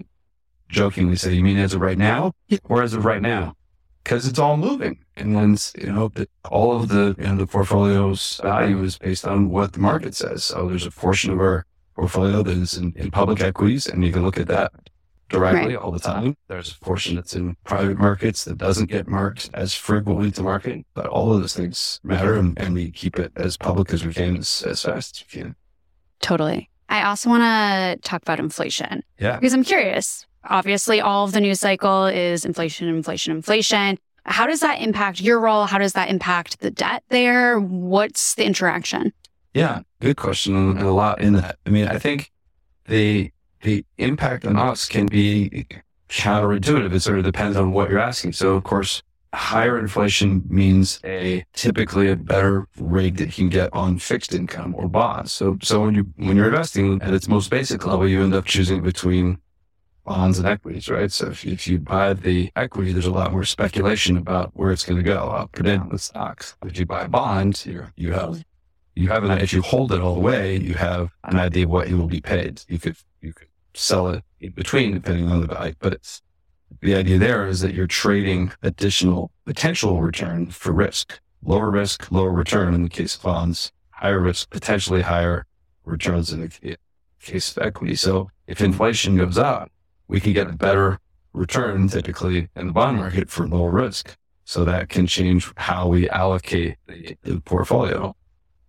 [0.68, 2.32] jokingly say, you mean as of right now,
[2.64, 3.54] or as of right now?
[4.06, 4.96] because it's all moving.
[5.16, 9.26] And then, you know, that all of the, you know, the portfolio's value is based
[9.26, 10.44] on what the market says.
[10.44, 14.12] So there's a portion of our portfolio that is in, in public equities and you
[14.12, 14.72] can look at that
[15.28, 15.82] directly right.
[15.82, 16.36] all the time.
[16.48, 20.84] There's a portion that's in private markets that doesn't get marked as frequently to market,
[20.94, 24.12] but all of those things matter and, and we keep it as public as we
[24.12, 25.56] can, as, as fast as we can.
[26.20, 26.68] Totally.
[26.88, 29.02] I also want to talk about inflation.
[29.18, 29.36] Yeah.
[29.36, 33.98] Because I'm curious obviously all of the news cycle is inflation, inflation, inflation.
[34.26, 35.66] How does that impact your role?
[35.66, 37.60] How does that impact the debt there?
[37.60, 39.12] What's the interaction?
[39.54, 41.58] Yeah, good question a lot in that.
[41.64, 42.30] I mean, I think
[42.86, 43.30] the
[43.62, 45.66] the impact on us can be
[46.08, 46.92] counterintuitive.
[46.92, 48.32] It sort of depends on what you're asking.
[48.32, 53.72] So of course, higher inflation means a typically a better rate that you can get
[53.72, 55.32] on fixed income or bonds.
[55.32, 58.44] So so when you when you're investing at its most basic level, you end up
[58.44, 59.38] choosing between
[60.06, 61.12] bonds and equities, right?
[61.12, 64.84] So if, if you buy the equity, there's a lot more speculation about where it's
[64.84, 66.56] going to go, up or down with stocks.
[66.64, 68.42] If you buy a bond, you you have
[68.96, 71.70] you have an, if you hold it all the way, you have an idea of
[71.70, 72.62] what you will be paid.
[72.66, 76.22] You could, you could sell it in between depending on the value, but it's,
[76.80, 82.32] the idea there is that you're trading additional potential return for risk, lower risk, lower
[82.32, 85.46] return in the case of bonds, higher risk, potentially higher
[85.84, 86.76] returns in the
[87.20, 87.94] case of equity.
[87.94, 89.70] So if inflation goes up,
[90.08, 90.98] we can get a better
[91.32, 94.16] return typically in the bond market for lower risk.
[94.44, 98.14] So that can change how we allocate the, the portfolio.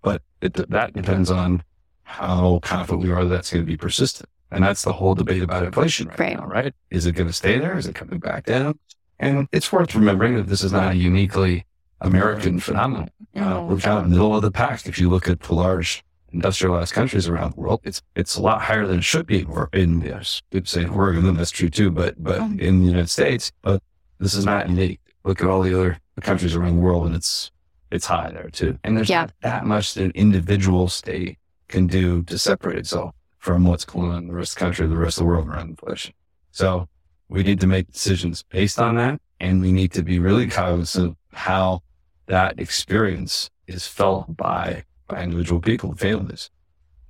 [0.02, 1.64] But it, that depends on
[2.04, 4.30] how confident we are that that's going to be persistent.
[4.50, 6.38] And that's the whole debate about inflation right, right.
[6.38, 6.74] now, right?
[6.90, 7.78] Is it going to stay there?
[7.78, 8.80] Is it coming back down?
[9.20, 11.66] And it's worth remembering that this is not a uniquely
[12.02, 13.10] American phenomenon.
[13.36, 14.86] Uh, we're kind of middle of the pack.
[14.88, 18.62] If you look at the large industrialized countries around the world, it's it's a lot
[18.62, 19.44] higher than it should be.
[19.44, 21.92] Or in yes, good say Oregon, that's true too.
[21.92, 22.60] But but mm-hmm.
[22.60, 23.82] in the United States, but
[24.20, 25.00] this is not unique.
[25.24, 27.52] Look at all the other countries around the world, and it's
[27.92, 28.78] it's high there too.
[28.84, 29.22] And there's yeah.
[29.22, 31.38] not that much that an individual state
[31.68, 34.88] can do to separate itself from what's going on in the rest of the country,
[34.88, 36.14] the rest of the world around inflation.
[36.52, 36.88] So
[37.30, 39.22] we need to make decisions based on that.
[39.40, 41.82] And we need to be really cognizant of how
[42.26, 46.50] that experience is felt by, by individual people, families.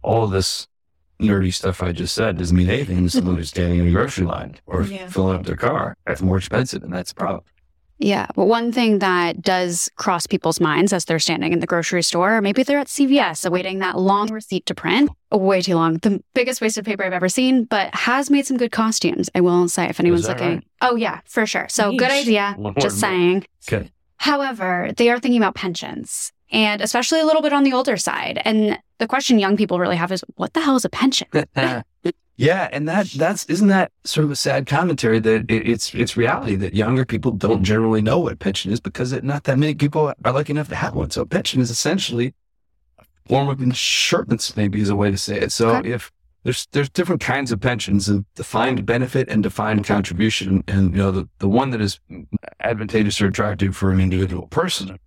[0.02, 0.68] All of this
[1.20, 4.26] nerdy stuff I just said doesn't mean anything to someone who's standing in a grocery
[4.26, 5.08] line or yeah.
[5.08, 5.98] filling up their car.
[6.06, 7.44] That's more expensive and that's a problem.
[8.00, 8.28] Yeah.
[8.36, 12.38] But one thing that does cross people's minds as they're standing in the grocery store,
[12.38, 16.24] or maybe they're at CVS awaiting that long receipt to print, way too long, the
[16.36, 19.32] biggest waste of paper I've ever seen, but has made some good costumes.
[19.34, 20.48] I will say if anyone's looking.
[20.48, 20.68] Right?
[20.82, 21.68] Oh, yeah, for sure.
[21.70, 21.98] So Yeesh.
[21.98, 22.56] good idea.
[22.80, 23.46] just saying.
[23.68, 23.90] Okay.
[24.18, 28.42] However, they are thinking about pensions and especially a little bit on the older side.
[28.46, 31.28] And the question young people really have is what the hell is a pension?
[32.40, 36.16] Yeah, and that that's isn't that sort of a sad commentary that it, it's it's
[36.16, 39.74] reality that younger people don't generally know what pension is because it, not that many
[39.74, 41.10] people are lucky enough to have one.
[41.10, 42.36] So pension is essentially
[43.00, 45.52] a form of insurance, maybe is a way to say it.
[45.52, 45.90] So okay.
[45.90, 46.12] if
[46.44, 51.10] there's there's different kinds of pensions, of defined benefit and defined contribution, and you know
[51.10, 52.00] the the one that is
[52.60, 55.00] advantageous or attractive for an individual person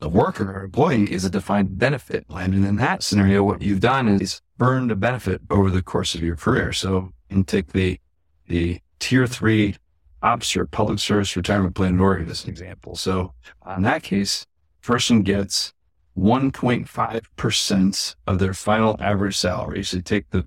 [0.00, 2.54] the worker or employee is a defined benefit plan.
[2.54, 6.22] And in that scenario, what you've done is earned a benefit over the course of
[6.22, 6.72] your career.
[6.72, 8.00] So you take the,
[8.46, 9.76] the tier three
[10.22, 12.96] OPSRP, public service retirement plan in Oregon as an example.
[12.96, 13.34] So
[13.76, 14.46] in that case,
[14.82, 15.72] person gets
[16.16, 19.84] 1.5% of their final average salary.
[19.84, 20.46] So take the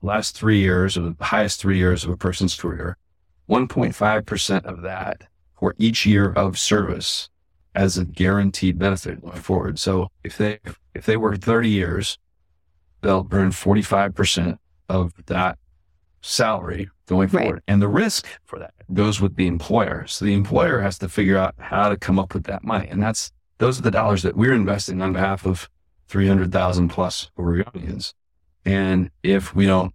[0.00, 2.96] last three years or the highest three years of a person's career,
[3.48, 7.28] 1.5% of that for each year of service
[7.74, 9.78] as a guaranteed benefit going forward.
[9.78, 10.58] So if they
[10.94, 12.18] if they work 30 years,
[13.00, 14.58] they'll earn 45%
[14.88, 15.58] of that
[16.20, 17.54] salary going forward.
[17.54, 17.62] Right.
[17.66, 20.06] And the risk for that goes with the employer.
[20.06, 22.88] So the employer has to figure out how to come up with that money.
[22.88, 25.68] And that's those are the dollars that we're investing on behalf of
[26.08, 28.12] 300,000 plus Oregonians.
[28.64, 29.94] And if we don't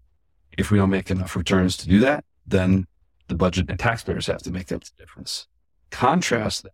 [0.57, 2.87] if we don't make enough returns to do that, then
[3.27, 5.47] the budget and taxpayers have to make up the difference.
[5.91, 6.73] Contrast that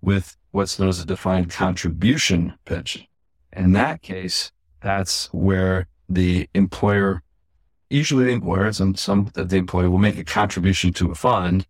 [0.00, 3.04] with what's known as a defined contribution pension.
[3.52, 7.22] In that case, that's where the employer,
[7.90, 11.66] usually the employer, some, some the employer will make a contribution to a fund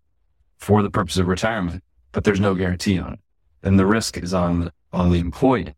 [0.59, 3.21] for the purpose of retirement, but there's no guarantee on it.
[3.63, 5.75] Then the risk is on the, on the employee.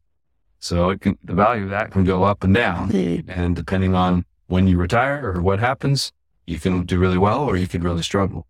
[0.59, 2.91] So it can, the value of that can go up and down.
[3.29, 6.13] And depending on when you retire or what happens,
[6.47, 8.47] you can do really well or you could really struggle.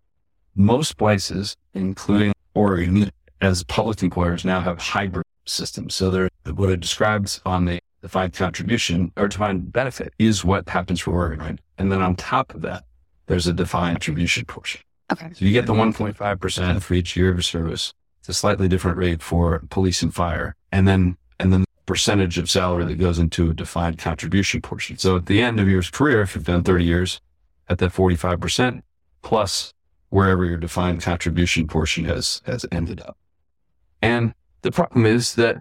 [0.56, 3.10] Most places, including Oregon,
[3.40, 5.94] as public employers now have hybrid systems.
[5.94, 11.00] So they're what it describes on the defined contribution or defined benefit is what happens
[11.00, 11.58] for Oregon, right?
[11.78, 12.84] And then on top of that,
[13.26, 14.80] there's a defined contribution portion.
[15.12, 15.30] Okay.
[15.34, 17.92] So you get the 1.5% for each year of service.
[18.20, 20.54] It's a slightly different rate for police and fire.
[20.72, 24.98] And then, and then the percentage of salary that goes into a defined contribution portion.
[24.98, 27.20] So at the end of your career, if you've done 30 years
[27.68, 28.82] at that 45%
[29.22, 29.72] plus
[30.10, 33.16] wherever your defined contribution portion has, has ended up.
[34.02, 35.58] And the problem is that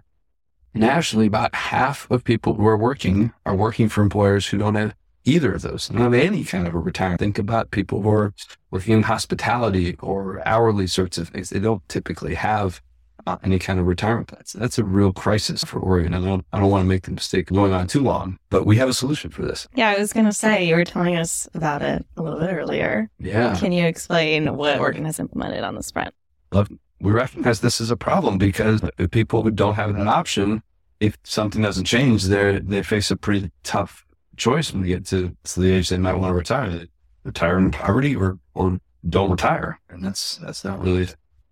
[0.74, 4.94] nationally, about half of people who are working are working for employers who don't have
[5.24, 7.20] either of those, don't have any kind of a retirement.
[7.20, 8.32] Think about people who are
[8.70, 11.50] working in hospitality or hourly sorts of things.
[11.50, 12.80] They don't typically have
[13.26, 14.54] uh, any kind of retirement plans.
[14.54, 16.14] That's a real crisis for Oregon.
[16.14, 18.64] I don't, I don't want to make the mistake of going on too long, but
[18.64, 19.68] we have a solution for this.
[19.74, 22.52] Yeah, I was going to say, you were telling us about it a little bit
[22.52, 23.10] earlier.
[23.18, 23.56] Yeah.
[23.56, 26.14] Can you explain what Oregon has implemented on this front?
[26.50, 26.70] Love
[27.00, 30.62] we recognize this is a problem because people who don't have an option,
[31.00, 35.36] if something doesn't change, they they face a pretty tough choice when they get to,
[35.44, 36.70] to the age they might want to retire.
[36.70, 36.86] They
[37.24, 38.78] retire in poverty or or
[39.08, 41.08] don't retire, and that's that's not really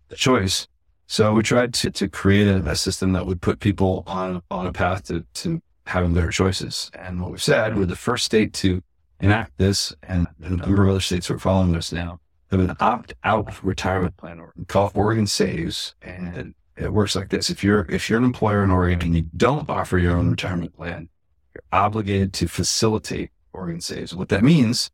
[0.09, 0.69] the choice.
[1.07, 4.67] So we tried to, to create a, a system that would put people on on
[4.67, 6.91] a path to to having better choices.
[6.93, 8.83] And what we've said, we're the first state to
[9.21, 12.21] enact this, and a number of other states are following us now.
[12.51, 17.63] Have an opt-out retirement plan, or call Oregon Saves, and it works like this: if
[17.63, 21.11] you're if you're an employer in Oregon and you don't offer your own retirement plan,
[21.55, 24.15] you're obligated to facilitate Oregon Saves.
[24.15, 24.91] What that means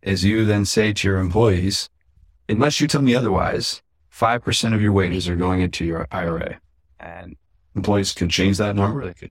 [0.00, 1.90] is you then say to your employees,
[2.48, 6.58] unless you tell me otherwise, five percent of your wages are going into your IRA,
[6.98, 7.36] and
[7.76, 9.04] employees can change that number.
[9.04, 9.30] They could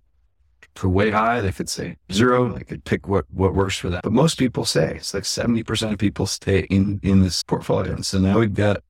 [0.76, 1.42] for way high.
[1.42, 2.52] They could say zero.
[2.52, 4.02] They could pick what, what works for them.
[4.04, 7.94] But most people say it's like 70% of people stay in, in this portfolio.
[7.94, 8.84] And so now we've got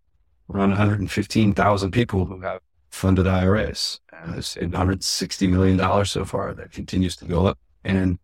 [0.54, 2.62] around 115,000 people who have
[2.92, 4.00] funded IRAs.
[4.22, 7.60] And it's $160 million so far that continues to go up.
[7.84, 8.20] And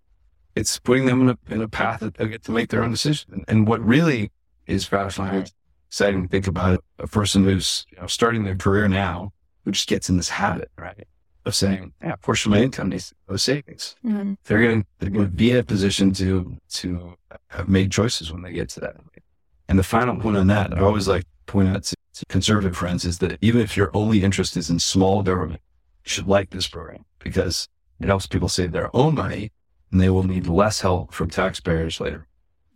[0.55, 2.91] it's putting them in a, in a path that they get to make their own
[2.91, 3.43] decision.
[3.47, 4.31] And what really
[4.67, 5.47] is gratifying,
[5.87, 9.33] exciting to think about it, a person who's you know, starting their career now,
[9.65, 11.07] who just gets in this habit, right?
[11.45, 13.95] Of saying, yeah, a portion of my income needs to go savings.
[14.05, 14.33] Mm-hmm.
[14.43, 17.15] They're going to, they're going to be in a position to, to
[17.47, 18.97] have made choices when they get to that.
[19.67, 22.75] And the final point on that, I always like to point out to, to conservative
[22.75, 25.61] friends is that even if your only interest is in small government,
[26.05, 27.67] you should like this program because
[27.99, 29.51] it helps people save their own money
[29.91, 32.27] and they will need less help from taxpayers later.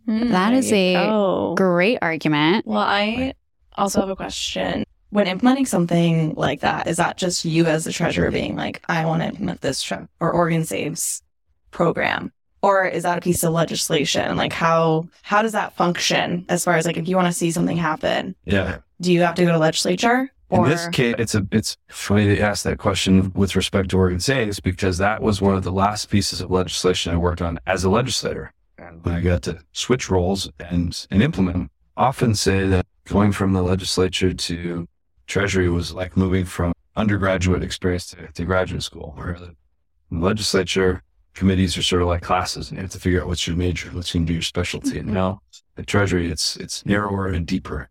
[0.08, 1.54] Mm, that is a go.
[1.56, 2.66] great argument.
[2.66, 3.34] Well, I
[3.76, 4.84] also have a question
[5.14, 9.06] when implementing something like that, is that just you as the treasurer being like, I
[9.06, 11.22] want to implement this tre- or Oregon Saves
[11.70, 12.32] program?
[12.62, 14.36] Or is that a piece of legislation?
[14.36, 17.52] Like how how does that function as far as like if you want to see
[17.52, 18.34] something happen?
[18.44, 18.78] Yeah.
[19.00, 20.32] Do you have to go to legislature?
[20.48, 20.64] Or?
[20.64, 24.18] In this case, it's a it's funny to ask that question with respect to Oregon
[24.18, 27.84] Saves because that was one of the last pieces of legislation I worked on as
[27.84, 28.52] a legislator.
[28.78, 33.30] And when I got to switch roles and and implement them, often say that going
[33.30, 34.88] from the legislature to
[35.26, 39.54] Treasury was like moving from undergraduate experience to, to graduate school, where the
[40.10, 41.02] legislature
[41.34, 43.88] committees are sort of like classes, and you have to figure out what's your major,
[43.90, 44.98] what's going to be your specialty.
[44.98, 45.14] And mm-hmm.
[45.14, 45.42] now
[45.74, 47.88] the Treasury, it's it's narrower and deeper.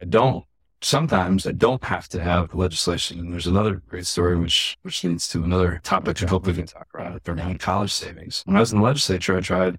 [0.00, 0.44] I don't
[0.84, 3.18] sometimes I don't have to have legislation.
[3.18, 6.66] And there's another great story which which leads to another topic I hope we can
[6.66, 8.42] talk about around college savings.
[8.44, 9.78] When I was in the legislature, I tried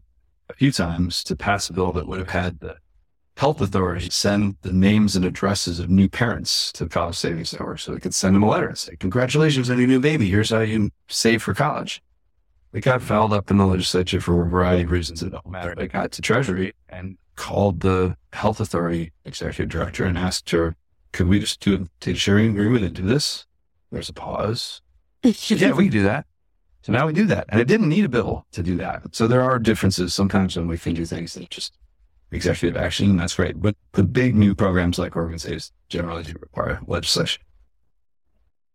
[0.49, 2.77] a few times to pass a bill that would have had the
[3.37, 7.79] health authorities send the names and addresses of new parents to the College Savings Network
[7.79, 10.29] so they could send them a letter and say, Congratulations on your new baby.
[10.29, 12.01] Here's how you save for college.
[12.71, 15.73] They got fouled up in the legislature for a variety of reasons that don't matter.
[15.75, 20.75] They got to Treasury and called the health authority executive director and asked her,
[21.11, 23.45] Could we just do a data sharing agreement and do this?
[23.91, 24.81] There's a pause.
[25.23, 26.25] yeah, we can do that.
[26.81, 27.45] So now we do that.
[27.49, 29.03] And it didn't need a bill to do that.
[29.15, 31.73] So there are differences sometimes when we can do things that just
[32.31, 33.17] executive action.
[33.17, 33.61] That's great.
[33.61, 37.41] But the big new programs like Oregon Saves generally do require legislation.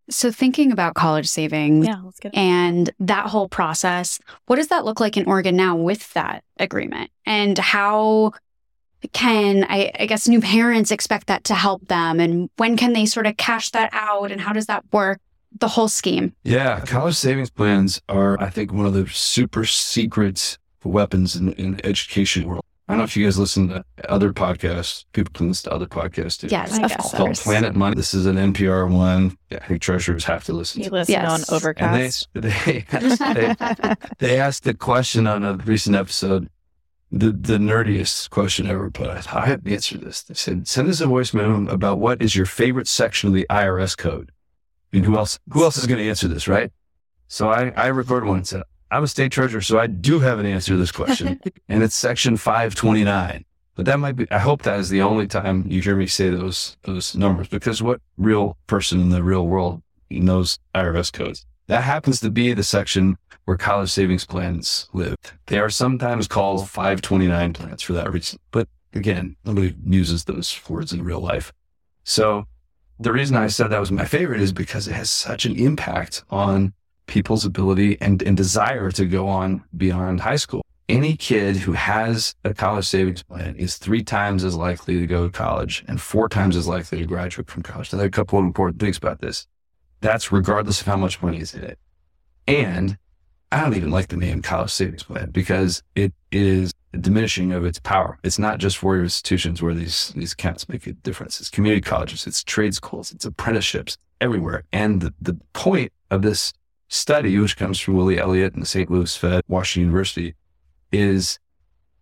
[0.09, 2.01] So, thinking about college savings yeah,
[2.33, 7.11] and that whole process, what does that look like in Oregon now with that agreement?
[7.25, 8.33] And how
[9.13, 12.19] can, I, I, guess, new parents expect that to help them?
[12.19, 14.31] And when can they sort of cash that out?
[14.31, 15.19] And how does that work?
[15.59, 16.33] The whole scheme.
[16.43, 21.75] Yeah, college savings plans are, I think, one of the super secret weapons in, in
[21.75, 22.63] the education world.
[22.91, 25.05] I don't know if you guys listen to other podcasts.
[25.13, 26.47] People can listen to other podcasts too.
[26.47, 27.13] Yes, of course.
[27.13, 27.95] Called Planet Money.
[27.95, 29.37] This is an NPR one.
[29.49, 30.81] Yeah, I think treasurers have to listen.
[30.81, 31.49] You to listen yes.
[31.49, 32.27] on Overcast.
[32.35, 36.49] And they, they, they, they asked the question on a recent episode,
[37.13, 39.07] the, the nerdiest question ever put.
[39.07, 40.23] I thought I have to answer this.
[40.23, 43.47] They said, send us a voice memo about what is your favorite section of the
[43.49, 44.33] IRS code.
[44.91, 46.73] I mean, who else, who else is going to answer this, right?
[47.29, 50.37] So I, I recorded one and said, I'm a state treasurer, so I do have
[50.37, 51.39] an answer to this question,
[51.69, 53.45] and it's section 529.
[53.75, 56.29] But that might be, I hope that is the only time you hear me say
[56.29, 61.45] those, those numbers because what real person in the real world knows IRS codes?
[61.67, 65.15] That happens to be the section where college savings plans live.
[65.47, 68.39] They are sometimes called 529 plans for that reason.
[68.51, 71.53] But again, nobody uses those words in real life.
[72.03, 72.45] So
[72.99, 76.23] the reason I said that was my favorite is because it has such an impact
[76.29, 76.73] on
[77.11, 80.65] people's ability and, and desire to go on beyond high school.
[80.87, 85.27] Any kid who has a college savings plan is three times as likely to go
[85.27, 87.91] to college and four times as likely to graduate from college.
[87.91, 89.45] Now, there are a couple of important things about this.
[89.99, 91.79] That's regardless of how much money is in it.
[92.47, 92.97] And
[93.51, 97.79] I don't even like the name college savings plan because it is diminishing of its
[97.79, 98.19] power.
[98.23, 101.41] It's not just for institutions where these, these accounts make a difference.
[101.41, 104.63] It's community colleges, it's trade schools, it's apprenticeships everywhere.
[104.71, 106.53] And the, the point of this
[106.91, 108.91] study, which comes from Willie Elliott and the St.
[108.91, 110.35] Louis Fed, Washington University,
[110.91, 111.39] is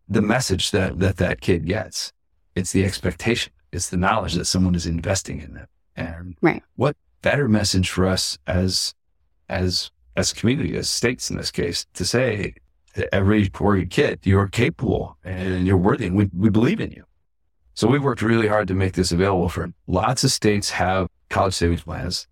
[0.07, 2.11] the message that, that that kid gets.
[2.55, 3.53] It's the expectation.
[3.71, 5.67] It's the knowledge that someone is investing in them.
[5.95, 6.63] And right.
[6.75, 8.95] what better message for us as,
[9.47, 12.53] as as a community, as states in this case, to say
[12.95, 17.05] to every poor kid, you're capable and you're worthy and we, we believe in you.
[17.73, 21.53] So we worked really hard to make this available for lots of states have college
[21.53, 22.27] savings plans.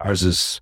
[0.00, 0.60] Ours is,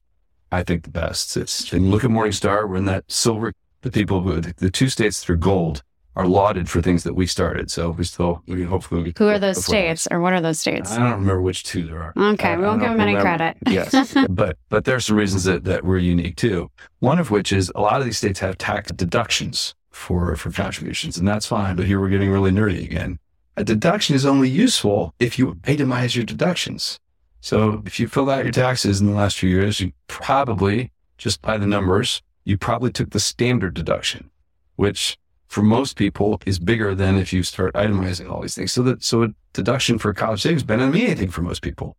[0.52, 1.36] I think, the best.
[1.36, 2.68] It's and look at Morningstar.
[2.68, 3.52] We're in that silver.
[3.80, 5.82] The people, who, the two states that are gold,
[6.14, 7.70] are lauded for things that we started.
[7.70, 9.14] So we still, we hopefully.
[9.16, 10.92] Who are those states, or what are those states?
[10.92, 12.12] I don't remember which two there are.
[12.34, 13.56] Okay, we won't give them any credit.
[13.66, 16.70] yes, but but there are some reasons that that we're unique too.
[17.00, 21.16] One of which is a lot of these states have tax deductions for for contributions,
[21.16, 21.76] and that's fine.
[21.76, 23.18] But here we're getting really nerdy again.
[23.56, 26.98] A deduction is only useful if you itemize your deductions.
[27.42, 31.42] So if you filled out your taxes in the last few years, you probably, just
[31.42, 34.30] by the numbers, you probably took the standard deduction,
[34.76, 35.18] which
[35.48, 38.70] for most people is bigger than if you start itemizing all these things.
[38.70, 41.96] So that, so a deduction for college savings doesn't mean anything for most people.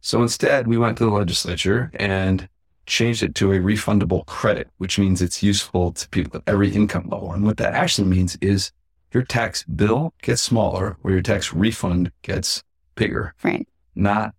[0.00, 2.48] So instead we went to the legislature and
[2.86, 7.08] changed it to a refundable credit, which means it's useful to people at every income
[7.08, 7.32] level.
[7.32, 8.70] And what that actually means is
[9.12, 12.62] your tax bill gets smaller or your tax refund gets
[12.94, 13.34] bigger.
[13.42, 13.66] Right.
[13.96, 14.34] Not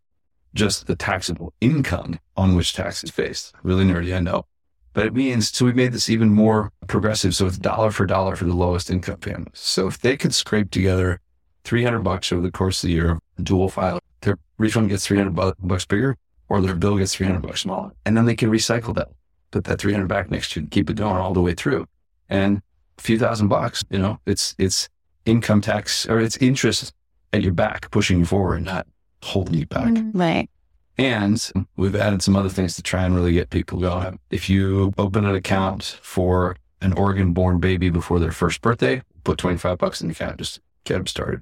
[0.56, 3.53] just the taxable income on which tax is based.
[3.62, 4.45] Really nerdy, I know.
[4.93, 7.36] But it means, so we made this even more progressive.
[7.36, 9.51] So it's dollar for dollar for the lowest income families.
[9.53, 11.20] So if they could scrape together
[11.66, 15.86] 300 bucks over the course of the year, dual file, their refund gets 300 bucks
[15.86, 16.16] bigger
[16.47, 17.91] or their bill gets 300 bucks smaller.
[18.06, 19.10] And then they can recycle that,
[19.51, 21.88] put that 300 back next year and keep it going all the way through.
[22.30, 22.62] And
[22.97, 24.88] a few thousand bucks, you know, it's, it's
[25.26, 26.93] income tax or it's interest
[27.34, 28.88] at your back, pushing you forward, not
[29.26, 29.88] holding you back.
[29.88, 30.17] Mm-hmm.
[30.17, 30.49] Right.
[30.97, 34.19] And we've added some other things to try and really get people going.
[34.30, 39.38] If you open an account for an Oregon born baby before their first birthday, put
[39.38, 41.41] 25 bucks in the account, just get them started.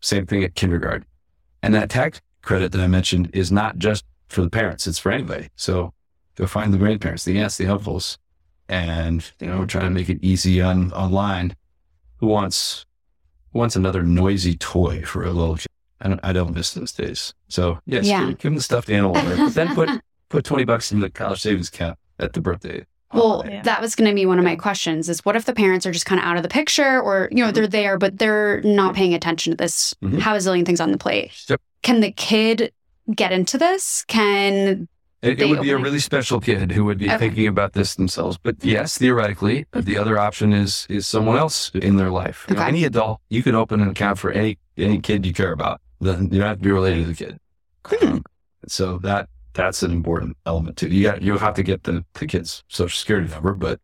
[0.00, 1.04] Same thing at kindergarten.
[1.62, 5.12] And that tax credit that I mentioned is not just for the parents, it's for
[5.12, 5.48] anybody.
[5.54, 5.92] So
[6.34, 8.18] go find the grandparents, the aunts, the uncles,
[8.68, 11.54] and, you know, we're to make it easy on online.
[12.16, 12.84] Who wants,
[13.52, 15.66] who wants another noisy toy for a little kid?
[16.00, 17.34] I don't, I don't miss those days.
[17.48, 18.20] So yes, Yeah.
[18.26, 19.90] give, give them the stuffed animal, but then put
[20.28, 22.84] put twenty bucks in the college savings account at the birthday.
[23.12, 23.62] Well, Yeah.
[23.62, 25.92] that was going to be one of my questions is what if the parents are
[25.92, 28.94] just kind of out of the picture or, you know, they're there, but they're not
[28.94, 30.18] paying attention to this, Mhm.
[30.20, 31.32] have a zillion things on the plate.
[31.48, 31.58] Yep.
[31.82, 32.70] Can the kid
[33.14, 34.04] get into this?
[34.08, 34.88] Can,
[35.22, 35.88] It, it would be a open it.
[35.88, 37.16] really special kid who would be Okay.
[37.16, 38.36] thinking about this themselves.
[38.36, 42.44] But yes, theoretically, but the other option is is someone else in their life.
[42.50, 45.52] You know, any adult, you could open an account for any any kid you care
[45.52, 45.80] about.
[46.00, 47.38] Then you don't have to be related to the kid.
[48.02, 48.22] Um,
[48.66, 50.88] so that that's an important element too.
[50.88, 53.80] You got you have to get the, the kid's social security number, but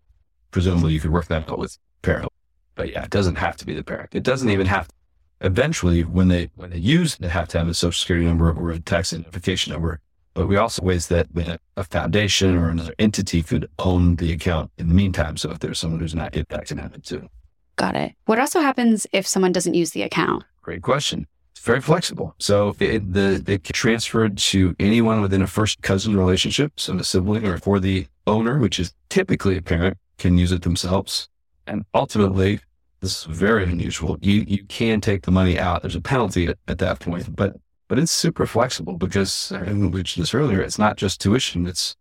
[0.50, 2.28] presumably you could work that out with parent.
[2.76, 4.10] But yeah, it doesn't have to be the parent.
[4.12, 4.94] It doesn't even have to.
[5.40, 8.70] Eventually, when they when they use, they have to have a social security number or
[8.70, 10.00] a tax identification number.
[10.34, 11.28] But we also ways that
[11.76, 15.36] a- foundation or another entity could own the account in the meantime.
[15.36, 17.28] So if there's someone who's not yet that can happen too.
[17.76, 18.14] got it.
[18.26, 20.44] What also happens if someone doesn't use the account?
[20.62, 21.26] Great question.
[21.64, 22.34] Very flexible.
[22.38, 27.02] So it, the it can transferred to anyone within a first cousin relationship, so a
[27.02, 31.30] sibling, or for the owner, which is typically a parent, can use it themselves.
[31.66, 32.60] And ultimately,
[33.00, 34.18] this is very unusual.
[34.20, 35.80] You you can take the money out.
[35.80, 37.56] There's a penalty at, at that point, but
[37.88, 40.60] but it's super flexible because I mentioned this earlier.
[40.60, 41.66] It's not just tuition.
[41.66, 41.96] It's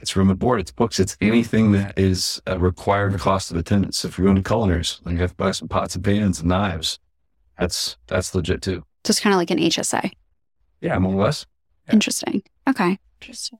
[0.00, 0.60] it's room and board.
[0.60, 1.00] It's books.
[1.00, 4.04] It's anything that is a required cost of attendance.
[4.04, 6.48] If you're going to culinars, then you have to buy some pots and pans and
[6.48, 7.00] knives.
[7.58, 8.84] That's that's legit too.
[9.08, 10.12] Just kind of like an HSA.
[10.82, 11.46] Yeah, more or less.
[11.86, 11.94] Yeah.
[11.94, 12.42] Interesting.
[12.68, 12.98] Okay.
[13.20, 13.58] Interesting.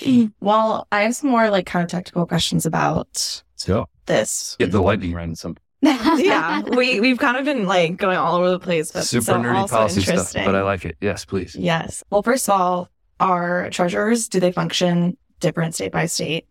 [0.40, 4.54] Well, I have some more like kind of technical questions about So this.
[4.58, 8.34] get the lightning round and some yeah, we we've kind of been like going all
[8.34, 10.12] over the place, but super so nerdy policy stuff.
[10.14, 10.44] interesting.
[10.44, 10.96] But I like it.
[11.00, 11.54] Yes, please.
[11.54, 12.02] Yes.
[12.10, 12.88] Well, first of all,
[13.20, 16.46] our treasurers do they function different state by state?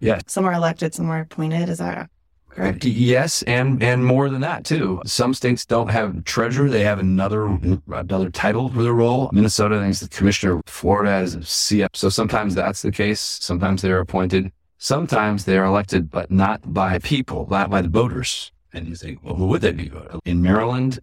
[0.00, 0.22] Yes.
[0.26, 1.68] Some are elected, some are appointed.
[1.68, 2.10] Is that correct?
[2.58, 5.00] Uh, yes, and and more than that too.
[5.06, 7.46] Some states don't have treasurer; they have another
[7.88, 9.30] another title for the role.
[9.32, 10.60] Minnesota, I think, is the commissioner.
[10.66, 11.88] Florida has a CF.
[11.94, 13.20] So sometimes that's the case.
[13.20, 14.52] Sometimes they're appointed.
[14.78, 18.50] Sometimes they are elected, but not by people, not by the voters.
[18.72, 19.92] And you think, well, who would they be?
[20.24, 20.98] In Maryland,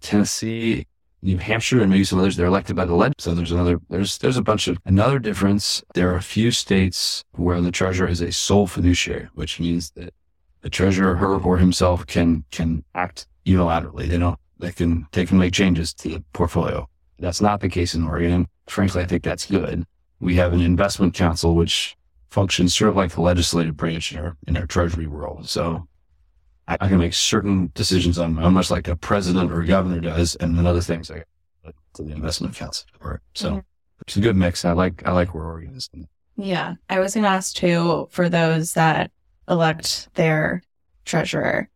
[0.00, 0.86] Tennessee,
[1.22, 3.12] New Hampshire, and maybe some others, they're elected by the leg.
[3.18, 5.82] So there's another, there's there's a bunch of another difference.
[5.94, 10.12] There are a few states where the treasurer is a sole fiduciary, which means that
[10.64, 14.08] the treasurer, her or himself, can can act unilaterally.
[14.08, 14.38] They don't.
[14.58, 16.88] They can they can make changes to the portfolio.
[17.18, 18.48] That's not the case in Oregon.
[18.66, 19.84] Frankly, I think that's good.
[20.20, 21.96] We have an investment council which
[22.30, 25.48] functions sort of like the legislative branch in our in our treasury world.
[25.48, 25.86] So
[26.66, 29.66] I, I can make certain decisions on my own, much like a president or a
[29.66, 31.24] governor does, and then other things I
[31.62, 32.86] like to the investment council.
[33.02, 33.64] Or so Mhm.
[34.06, 34.64] it's a good mix.
[34.64, 35.90] I like I like where Oregon is.
[36.36, 36.74] Yeah.
[36.88, 39.10] I was going to ask too for those that
[39.48, 40.62] elect their
[41.04, 41.68] treasurer.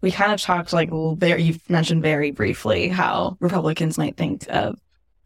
[0.00, 4.78] We kind of talked like very, you've mentioned very briefly how Republicans might think of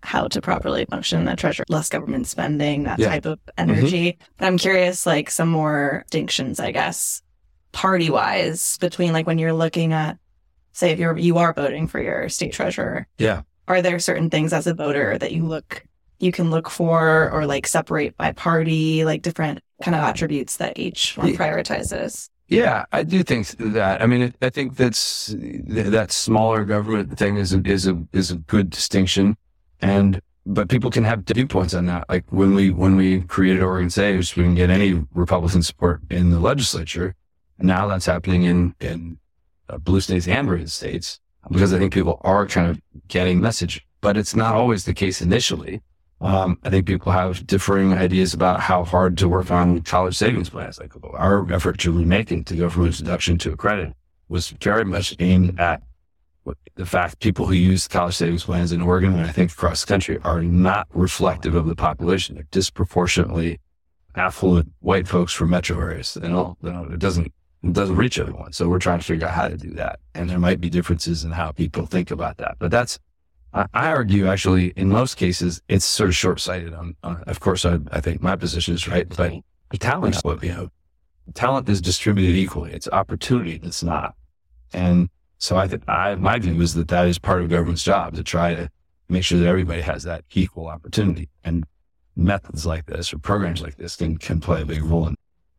[0.05, 3.09] how to properly function a treasurer, less government spending, that Yeah.
[3.09, 4.13] type of energy.
[4.13, 4.25] Mm-hmm.
[4.37, 7.21] But I'm curious, like some more distinctions, I guess,
[7.73, 10.17] party wise between like when you're looking at,
[10.73, 13.09] say, if you're, you are voting for your state treasurer.
[13.19, 13.43] Yeah.
[13.67, 15.85] Are there certain things as a voter that you look,
[16.21, 20.79] you can look for or like separate by party, like different kind of attributes that
[20.79, 22.31] each one prioritizes?
[22.49, 24.01] Yeah, I do think that.
[24.01, 28.37] I mean, I think that's that smaller government thing is a, is a is a
[28.37, 29.37] good distinction,
[29.81, 32.09] and but people can have viewpoints on that.
[32.09, 36.31] Like when we when we created Oregon Saves, we didn't get any Republican support in
[36.31, 37.15] the legislature.
[37.59, 39.19] Now that's happening in in
[39.69, 41.21] uh, blue states and red states
[41.51, 45.21] because I think people are kind of getting message, but it's not always the case
[45.21, 45.83] initially.
[46.21, 50.51] Um, I think people have differing ideas about how hard to work on college savings
[50.51, 50.79] plans.
[50.81, 53.95] Like our effort to remake it to go from a deduction to a credit
[54.29, 55.83] was very much aimed at
[56.75, 59.89] the fact people who use college savings plans in Oregon and I think across the
[59.89, 62.37] country are not reflective of the population.
[62.37, 63.59] They're disproportionately
[64.15, 66.15] affluent white folks from metro areas.
[66.15, 68.53] They don't, they don't, it doesn't, it doesn't reach everyone.
[68.53, 70.01] So we're trying to figure out how to do that.
[70.15, 72.99] And there might be differences in how people think about that, but that's,
[73.53, 77.41] I, I argue actually in most cases, it's sort of short sighted on, on, of
[77.41, 79.33] course, I, I think my position is right, but
[79.71, 80.69] the talent, is what, you know,
[81.35, 82.73] talent is distributed equally.
[82.73, 84.15] It's opportunity that's not.
[84.73, 88.15] And so I think I, my view is that that is part of government's job
[88.17, 88.71] to try to
[89.09, 91.65] make sure that everybody has that equal opportunity and
[92.17, 95.15] methods like this or programs like this can, can play a big role in.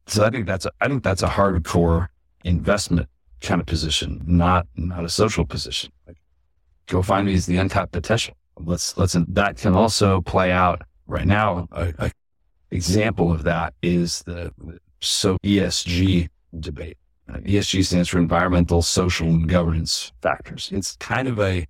[0.07, 2.09] So I think that's, a, I think that's a hardcore
[2.43, 3.07] investment
[3.41, 5.91] kind of position, not, not a social position.
[6.05, 6.17] Like
[6.89, 8.35] go find me is the untapped potential.
[8.57, 11.67] Let's, let's, that can also play out right now.
[11.71, 12.11] A, a
[12.71, 14.51] example of that is the,
[14.99, 16.27] so ESG
[16.59, 16.97] debate.
[17.29, 20.69] Uh, ESG stands for environmental, social, and governance factors.
[20.73, 21.65] It's kind of a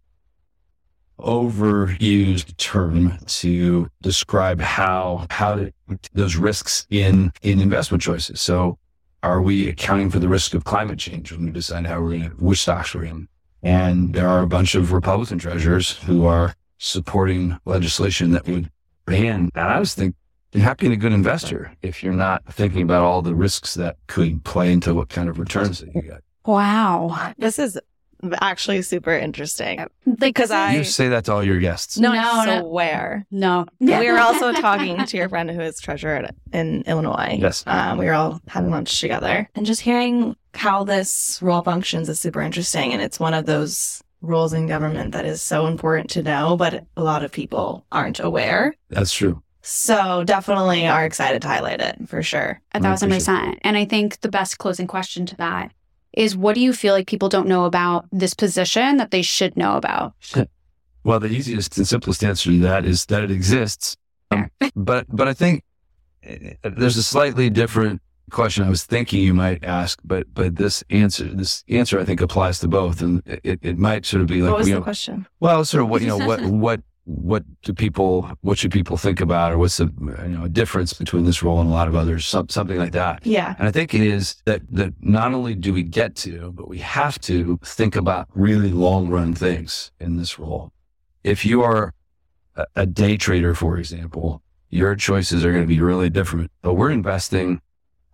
[1.19, 5.73] overused term to describe how how to,
[6.13, 8.39] those risks in in investment choices.
[8.39, 8.77] So,
[9.21, 12.29] are we accounting for the risk of climate change when we decide how we're going
[12.29, 13.27] to which stocks we're in?
[13.61, 18.71] And there are a bunch of Republican treasurers who are supporting legislation that would
[19.05, 19.49] ban.
[19.53, 20.15] And I was thinking
[20.53, 23.97] you're not being a good investor if you're not thinking about all the risks that
[24.07, 26.21] could play into what kind of returns that you get.
[26.45, 27.33] Wow.
[27.37, 27.79] This is
[28.41, 29.85] actually super interesting.
[30.17, 31.97] Because I- You say that to all your guests.
[31.97, 32.61] No, No, I no.
[32.69, 33.25] swear.
[33.31, 33.65] no.
[33.79, 37.37] We were also talking to your friend who is treasurer in Illinois.
[37.39, 37.63] Yes.
[37.67, 42.19] Um, we were all having lunch together and just hearing how this role functions is
[42.19, 42.93] super interesting.
[42.93, 46.85] And it's one of those roles in government that is so important to know, but
[46.97, 48.73] a lot of people aren't aware.
[48.89, 49.41] That's true.
[49.61, 52.59] So definitely are excited to highlight it for sure.
[52.73, 53.59] A I thousand percent.
[53.61, 55.71] And I think the best closing question to that
[56.13, 59.55] is what do you feel like people don't know about this position that they should
[59.57, 60.13] know about?
[61.03, 63.95] Well, the easiest and simplest answer to that is that it exists.
[64.31, 65.63] Um, but but I think
[66.29, 70.83] uh, there's a slightly different question I was thinking you might ask, but but this
[70.89, 74.41] answer this answer I think applies to both, and it, it might sort of be
[74.41, 75.27] like what was the know, question?
[75.39, 79.19] well, sort of what you know what what what do people what should people think
[79.19, 81.95] about, or what's the you know a difference between this role and a lot of
[81.95, 83.25] others, some, something like that.
[83.25, 83.55] Yeah.
[83.57, 86.77] And I think it is that that not only do we get to, but we
[86.79, 90.71] have to think about really long run things in this role.
[91.23, 91.93] If you are
[92.55, 96.51] a, a day trader, for example, your choices are going to be really different.
[96.61, 97.59] But we're investing.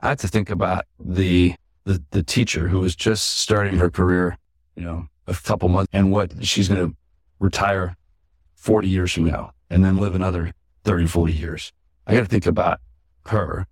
[0.02, 4.38] I have to think about the the, the teacher who is just starting her career,
[4.76, 6.96] you know, a couple months, and what she's going to
[7.39, 7.98] retire
[8.66, 10.51] 40 years from now and then live another
[10.86, 11.72] 30, 40 years.
[12.07, 12.80] I got to think about
[13.28, 13.68] her.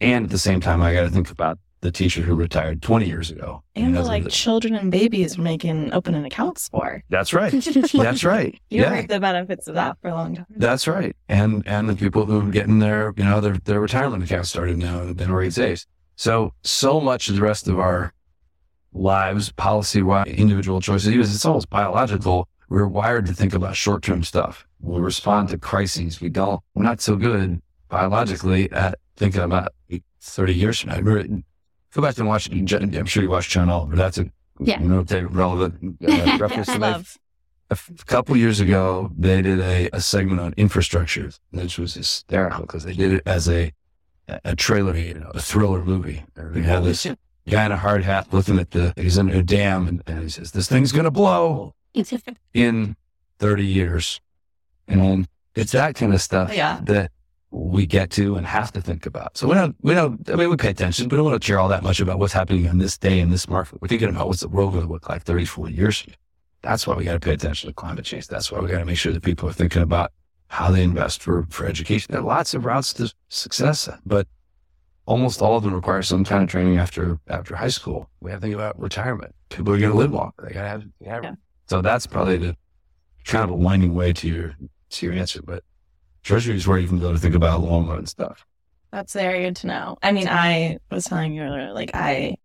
[0.00, 3.06] And at the same time, I got to think about the teacher who retired 20
[3.06, 3.64] years ago.
[3.74, 7.02] And the like children and babies making opening accounts for.
[7.08, 7.50] That's right.
[7.92, 8.56] That's right.
[8.70, 8.92] You yeah.
[8.92, 10.46] reap the benefits of that for a long time.
[10.50, 11.16] That's right.
[11.28, 14.78] And and the people who are getting their, you know, their their retirement accounts started
[14.78, 15.86] now and been already saved.
[16.14, 18.12] So so much of the rest of our
[18.92, 22.46] lives, policy wise, individual choices, even it's almost biological.
[22.72, 24.66] We're wired to think about short term stuff.
[24.80, 26.22] We respond to crises.
[26.22, 27.60] We don't we're not so good
[27.90, 29.72] biologically at thinking about
[30.22, 30.96] thirty years from now.
[31.00, 31.42] Remember,
[31.92, 32.48] Go back and watch.
[32.50, 33.94] I'm sure you watched John Oliver.
[33.94, 34.80] That's a Yeah.
[34.80, 37.18] you know relevant uh, reference to my Love.
[37.70, 42.62] a f- couple years ago, they did a, a segment on infrastructure, which was hysterical
[42.62, 43.72] because they did it as a
[44.46, 46.24] a trailer, you know, a thriller movie.
[46.36, 47.06] They had this
[47.50, 50.30] guy in a hard hat looking at the he's in a dam and, and he
[50.30, 51.74] says, "This thing's gonna blow
[52.54, 52.96] in
[53.38, 54.20] 30 years,"
[54.88, 56.80] and it's that kind of stuff Yeah.
[56.84, 57.10] that
[57.50, 59.36] we get to and have to think about.
[59.36, 61.46] So we don't, we don't, I mean, we pay attention, but we don't want to
[61.46, 63.80] care all that much about what's happening on this day in this market.
[63.82, 66.00] We're thinking about what's the world going to look like 30, 40 years.
[66.00, 66.14] From.
[66.62, 68.28] That's why we got to pay attention to climate change.
[68.28, 70.12] That's why we got to make sure that people are thinking about
[70.48, 72.12] how they invest for, for education.
[72.12, 74.26] There are lots of routes to success, but
[75.04, 78.08] almost all of them require some kind of training after, after high school.
[78.20, 79.34] We have to think about retirement.
[79.50, 80.32] People are going to live longer.
[80.42, 81.34] They got to have, have yeah.
[81.72, 82.54] So that's probably the
[83.24, 84.54] kind of a winding way to your,
[84.90, 85.64] to your answer, but
[86.22, 88.44] treasury is where you can go to think about long run stuff.
[88.90, 89.96] That's very good to know.
[90.02, 92.36] I mean, I was telling you earlier, like I,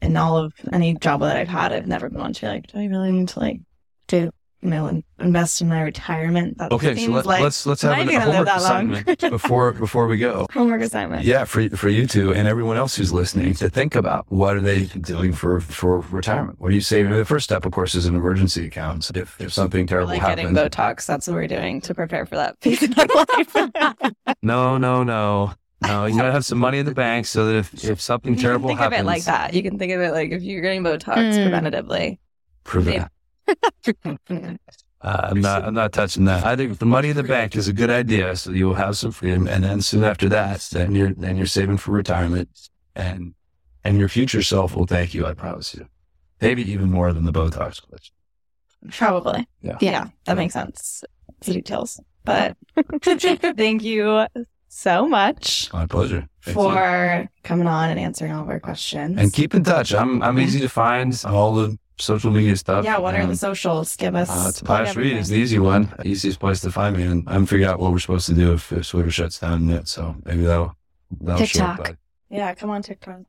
[0.00, 2.86] in all of any job that I've had, I've never gone to like, do I
[2.86, 3.60] really need to like
[4.08, 4.32] do
[4.62, 6.58] you know, invest in my retirement.
[6.58, 10.46] That okay, so let, like, let's let's have a homework assignment before before we go.
[10.52, 11.24] Homework assignment.
[11.24, 14.60] Yeah, for for you two and everyone else who's listening to think about what are
[14.60, 16.60] they doing for for retirement.
[16.60, 17.12] What are you saving?
[17.12, 19.10] The first step, of course, is an emergency account.
[19.14, 21.06] If if something terrible like happens, getting Botox.
[21.06, 24.14] That's what we're doing to prepare for that phase in our life.
[24.42, 25.54] no, no, no.
[25.82, 28.68] No, you gotta have some money in the bank so that if, if something terrible
[28.68, 29.52] think happens, of it like that.
[29.52, 31.48] You can think of it like if you're getting Botox mm.
[31.48, 32.18] preventatively.
[32.62, 33.10] Prevent.
[35.02, 35.64] Uh, I'm not.
[35.64, 36.46] I'm not touching that.
[36.46, 38.96] I think the money in the bank is a good idea, so you will have
[38.96, 42.48] some freedom, and then soon after that, then you're then you're saving for retirement,
[42.94, 43.34] and
[43.82, 45.26] and your future self will thank you.
[45.26, 45.88] I promise you.
[46.40, 48.10] Maybe even more than the Botox glitch.
[48.96, 49.46] Probably.
[49.60, 49.78] Yeah.
[49.80, 51.02] Yeah, that makes sense.
[51.40, 52.56] The details, but
[53.02, 54.26] thank you
[54.68, 55.68] so much.
[55.72, 56.28] My pleasure.
[56.44, 57.28] Thank for you.
[57.42, 59.18] coming on and answering all of our questions.
[59.18, 59.92] And keep in touch.
[59.92, 61.20] I'm I'm easy to find.
[61.26, 62.84] All the social media stuff.
[62.84, 63.96] Yeah, what are the socials?
[63.96, 64.30] Give us.
[64.30, 67.70] Uh, Tobias Read is the easy one, easiest place to find me, and I'm figuring
[67.70, 69.88] out what we're supposed to do if, if Twitter shuts down yet.
[69.88, 70.76] So maybe that'll
[71.20, 71.86] that'll TikTok.
[71.86, 71.98] show up.
[72.30, 73.20] Yeah, come on TikTok.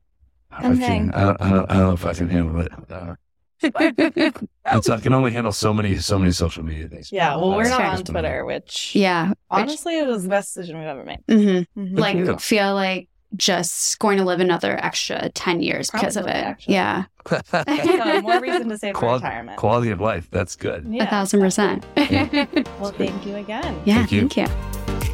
[0.50, 2.72] I, I, can, I, don't, I, don't, I don't know if I can handle it.
[2.90, 3.14] Uh,
[3.62, 7.10] it's, I can only handle so many so many social media things.
[7.10, 10.78] Yeah, well, we're not on Twitter, which yeah, honestly, which, it was the best decision
[10.78, 11.20] we've ever made.
[11.28, 11.80] Mm-hmm.
[11.80, 11.96] Mm-hmm.
[11.96, 16.30] Like, feel like just going to live another extra 10 years Probably, because of it.
[16.30, 16.74] Actually.
[16.74, 17.04] Yeah.
[17.28, 19.56] so more reason to save Qual- retirement.
[19.58, 20.28] Quality of life.
[20.30, 20.86] That's good.
[20.88, 21.84] Yeah, a thousand percent.
[21.96, 23.80] well, thank you again.
[23.84, 24.28] Yeah, thank you.
[24.28, 24.36] Thank
[25.08, 25.13] you.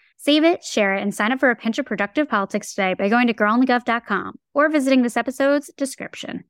[0.23, 3.09] Save it, share it, and sign up for a pinch of productive politics today by
[3.09, 6.43] going to girlonthegov.com or visiting this episode's description.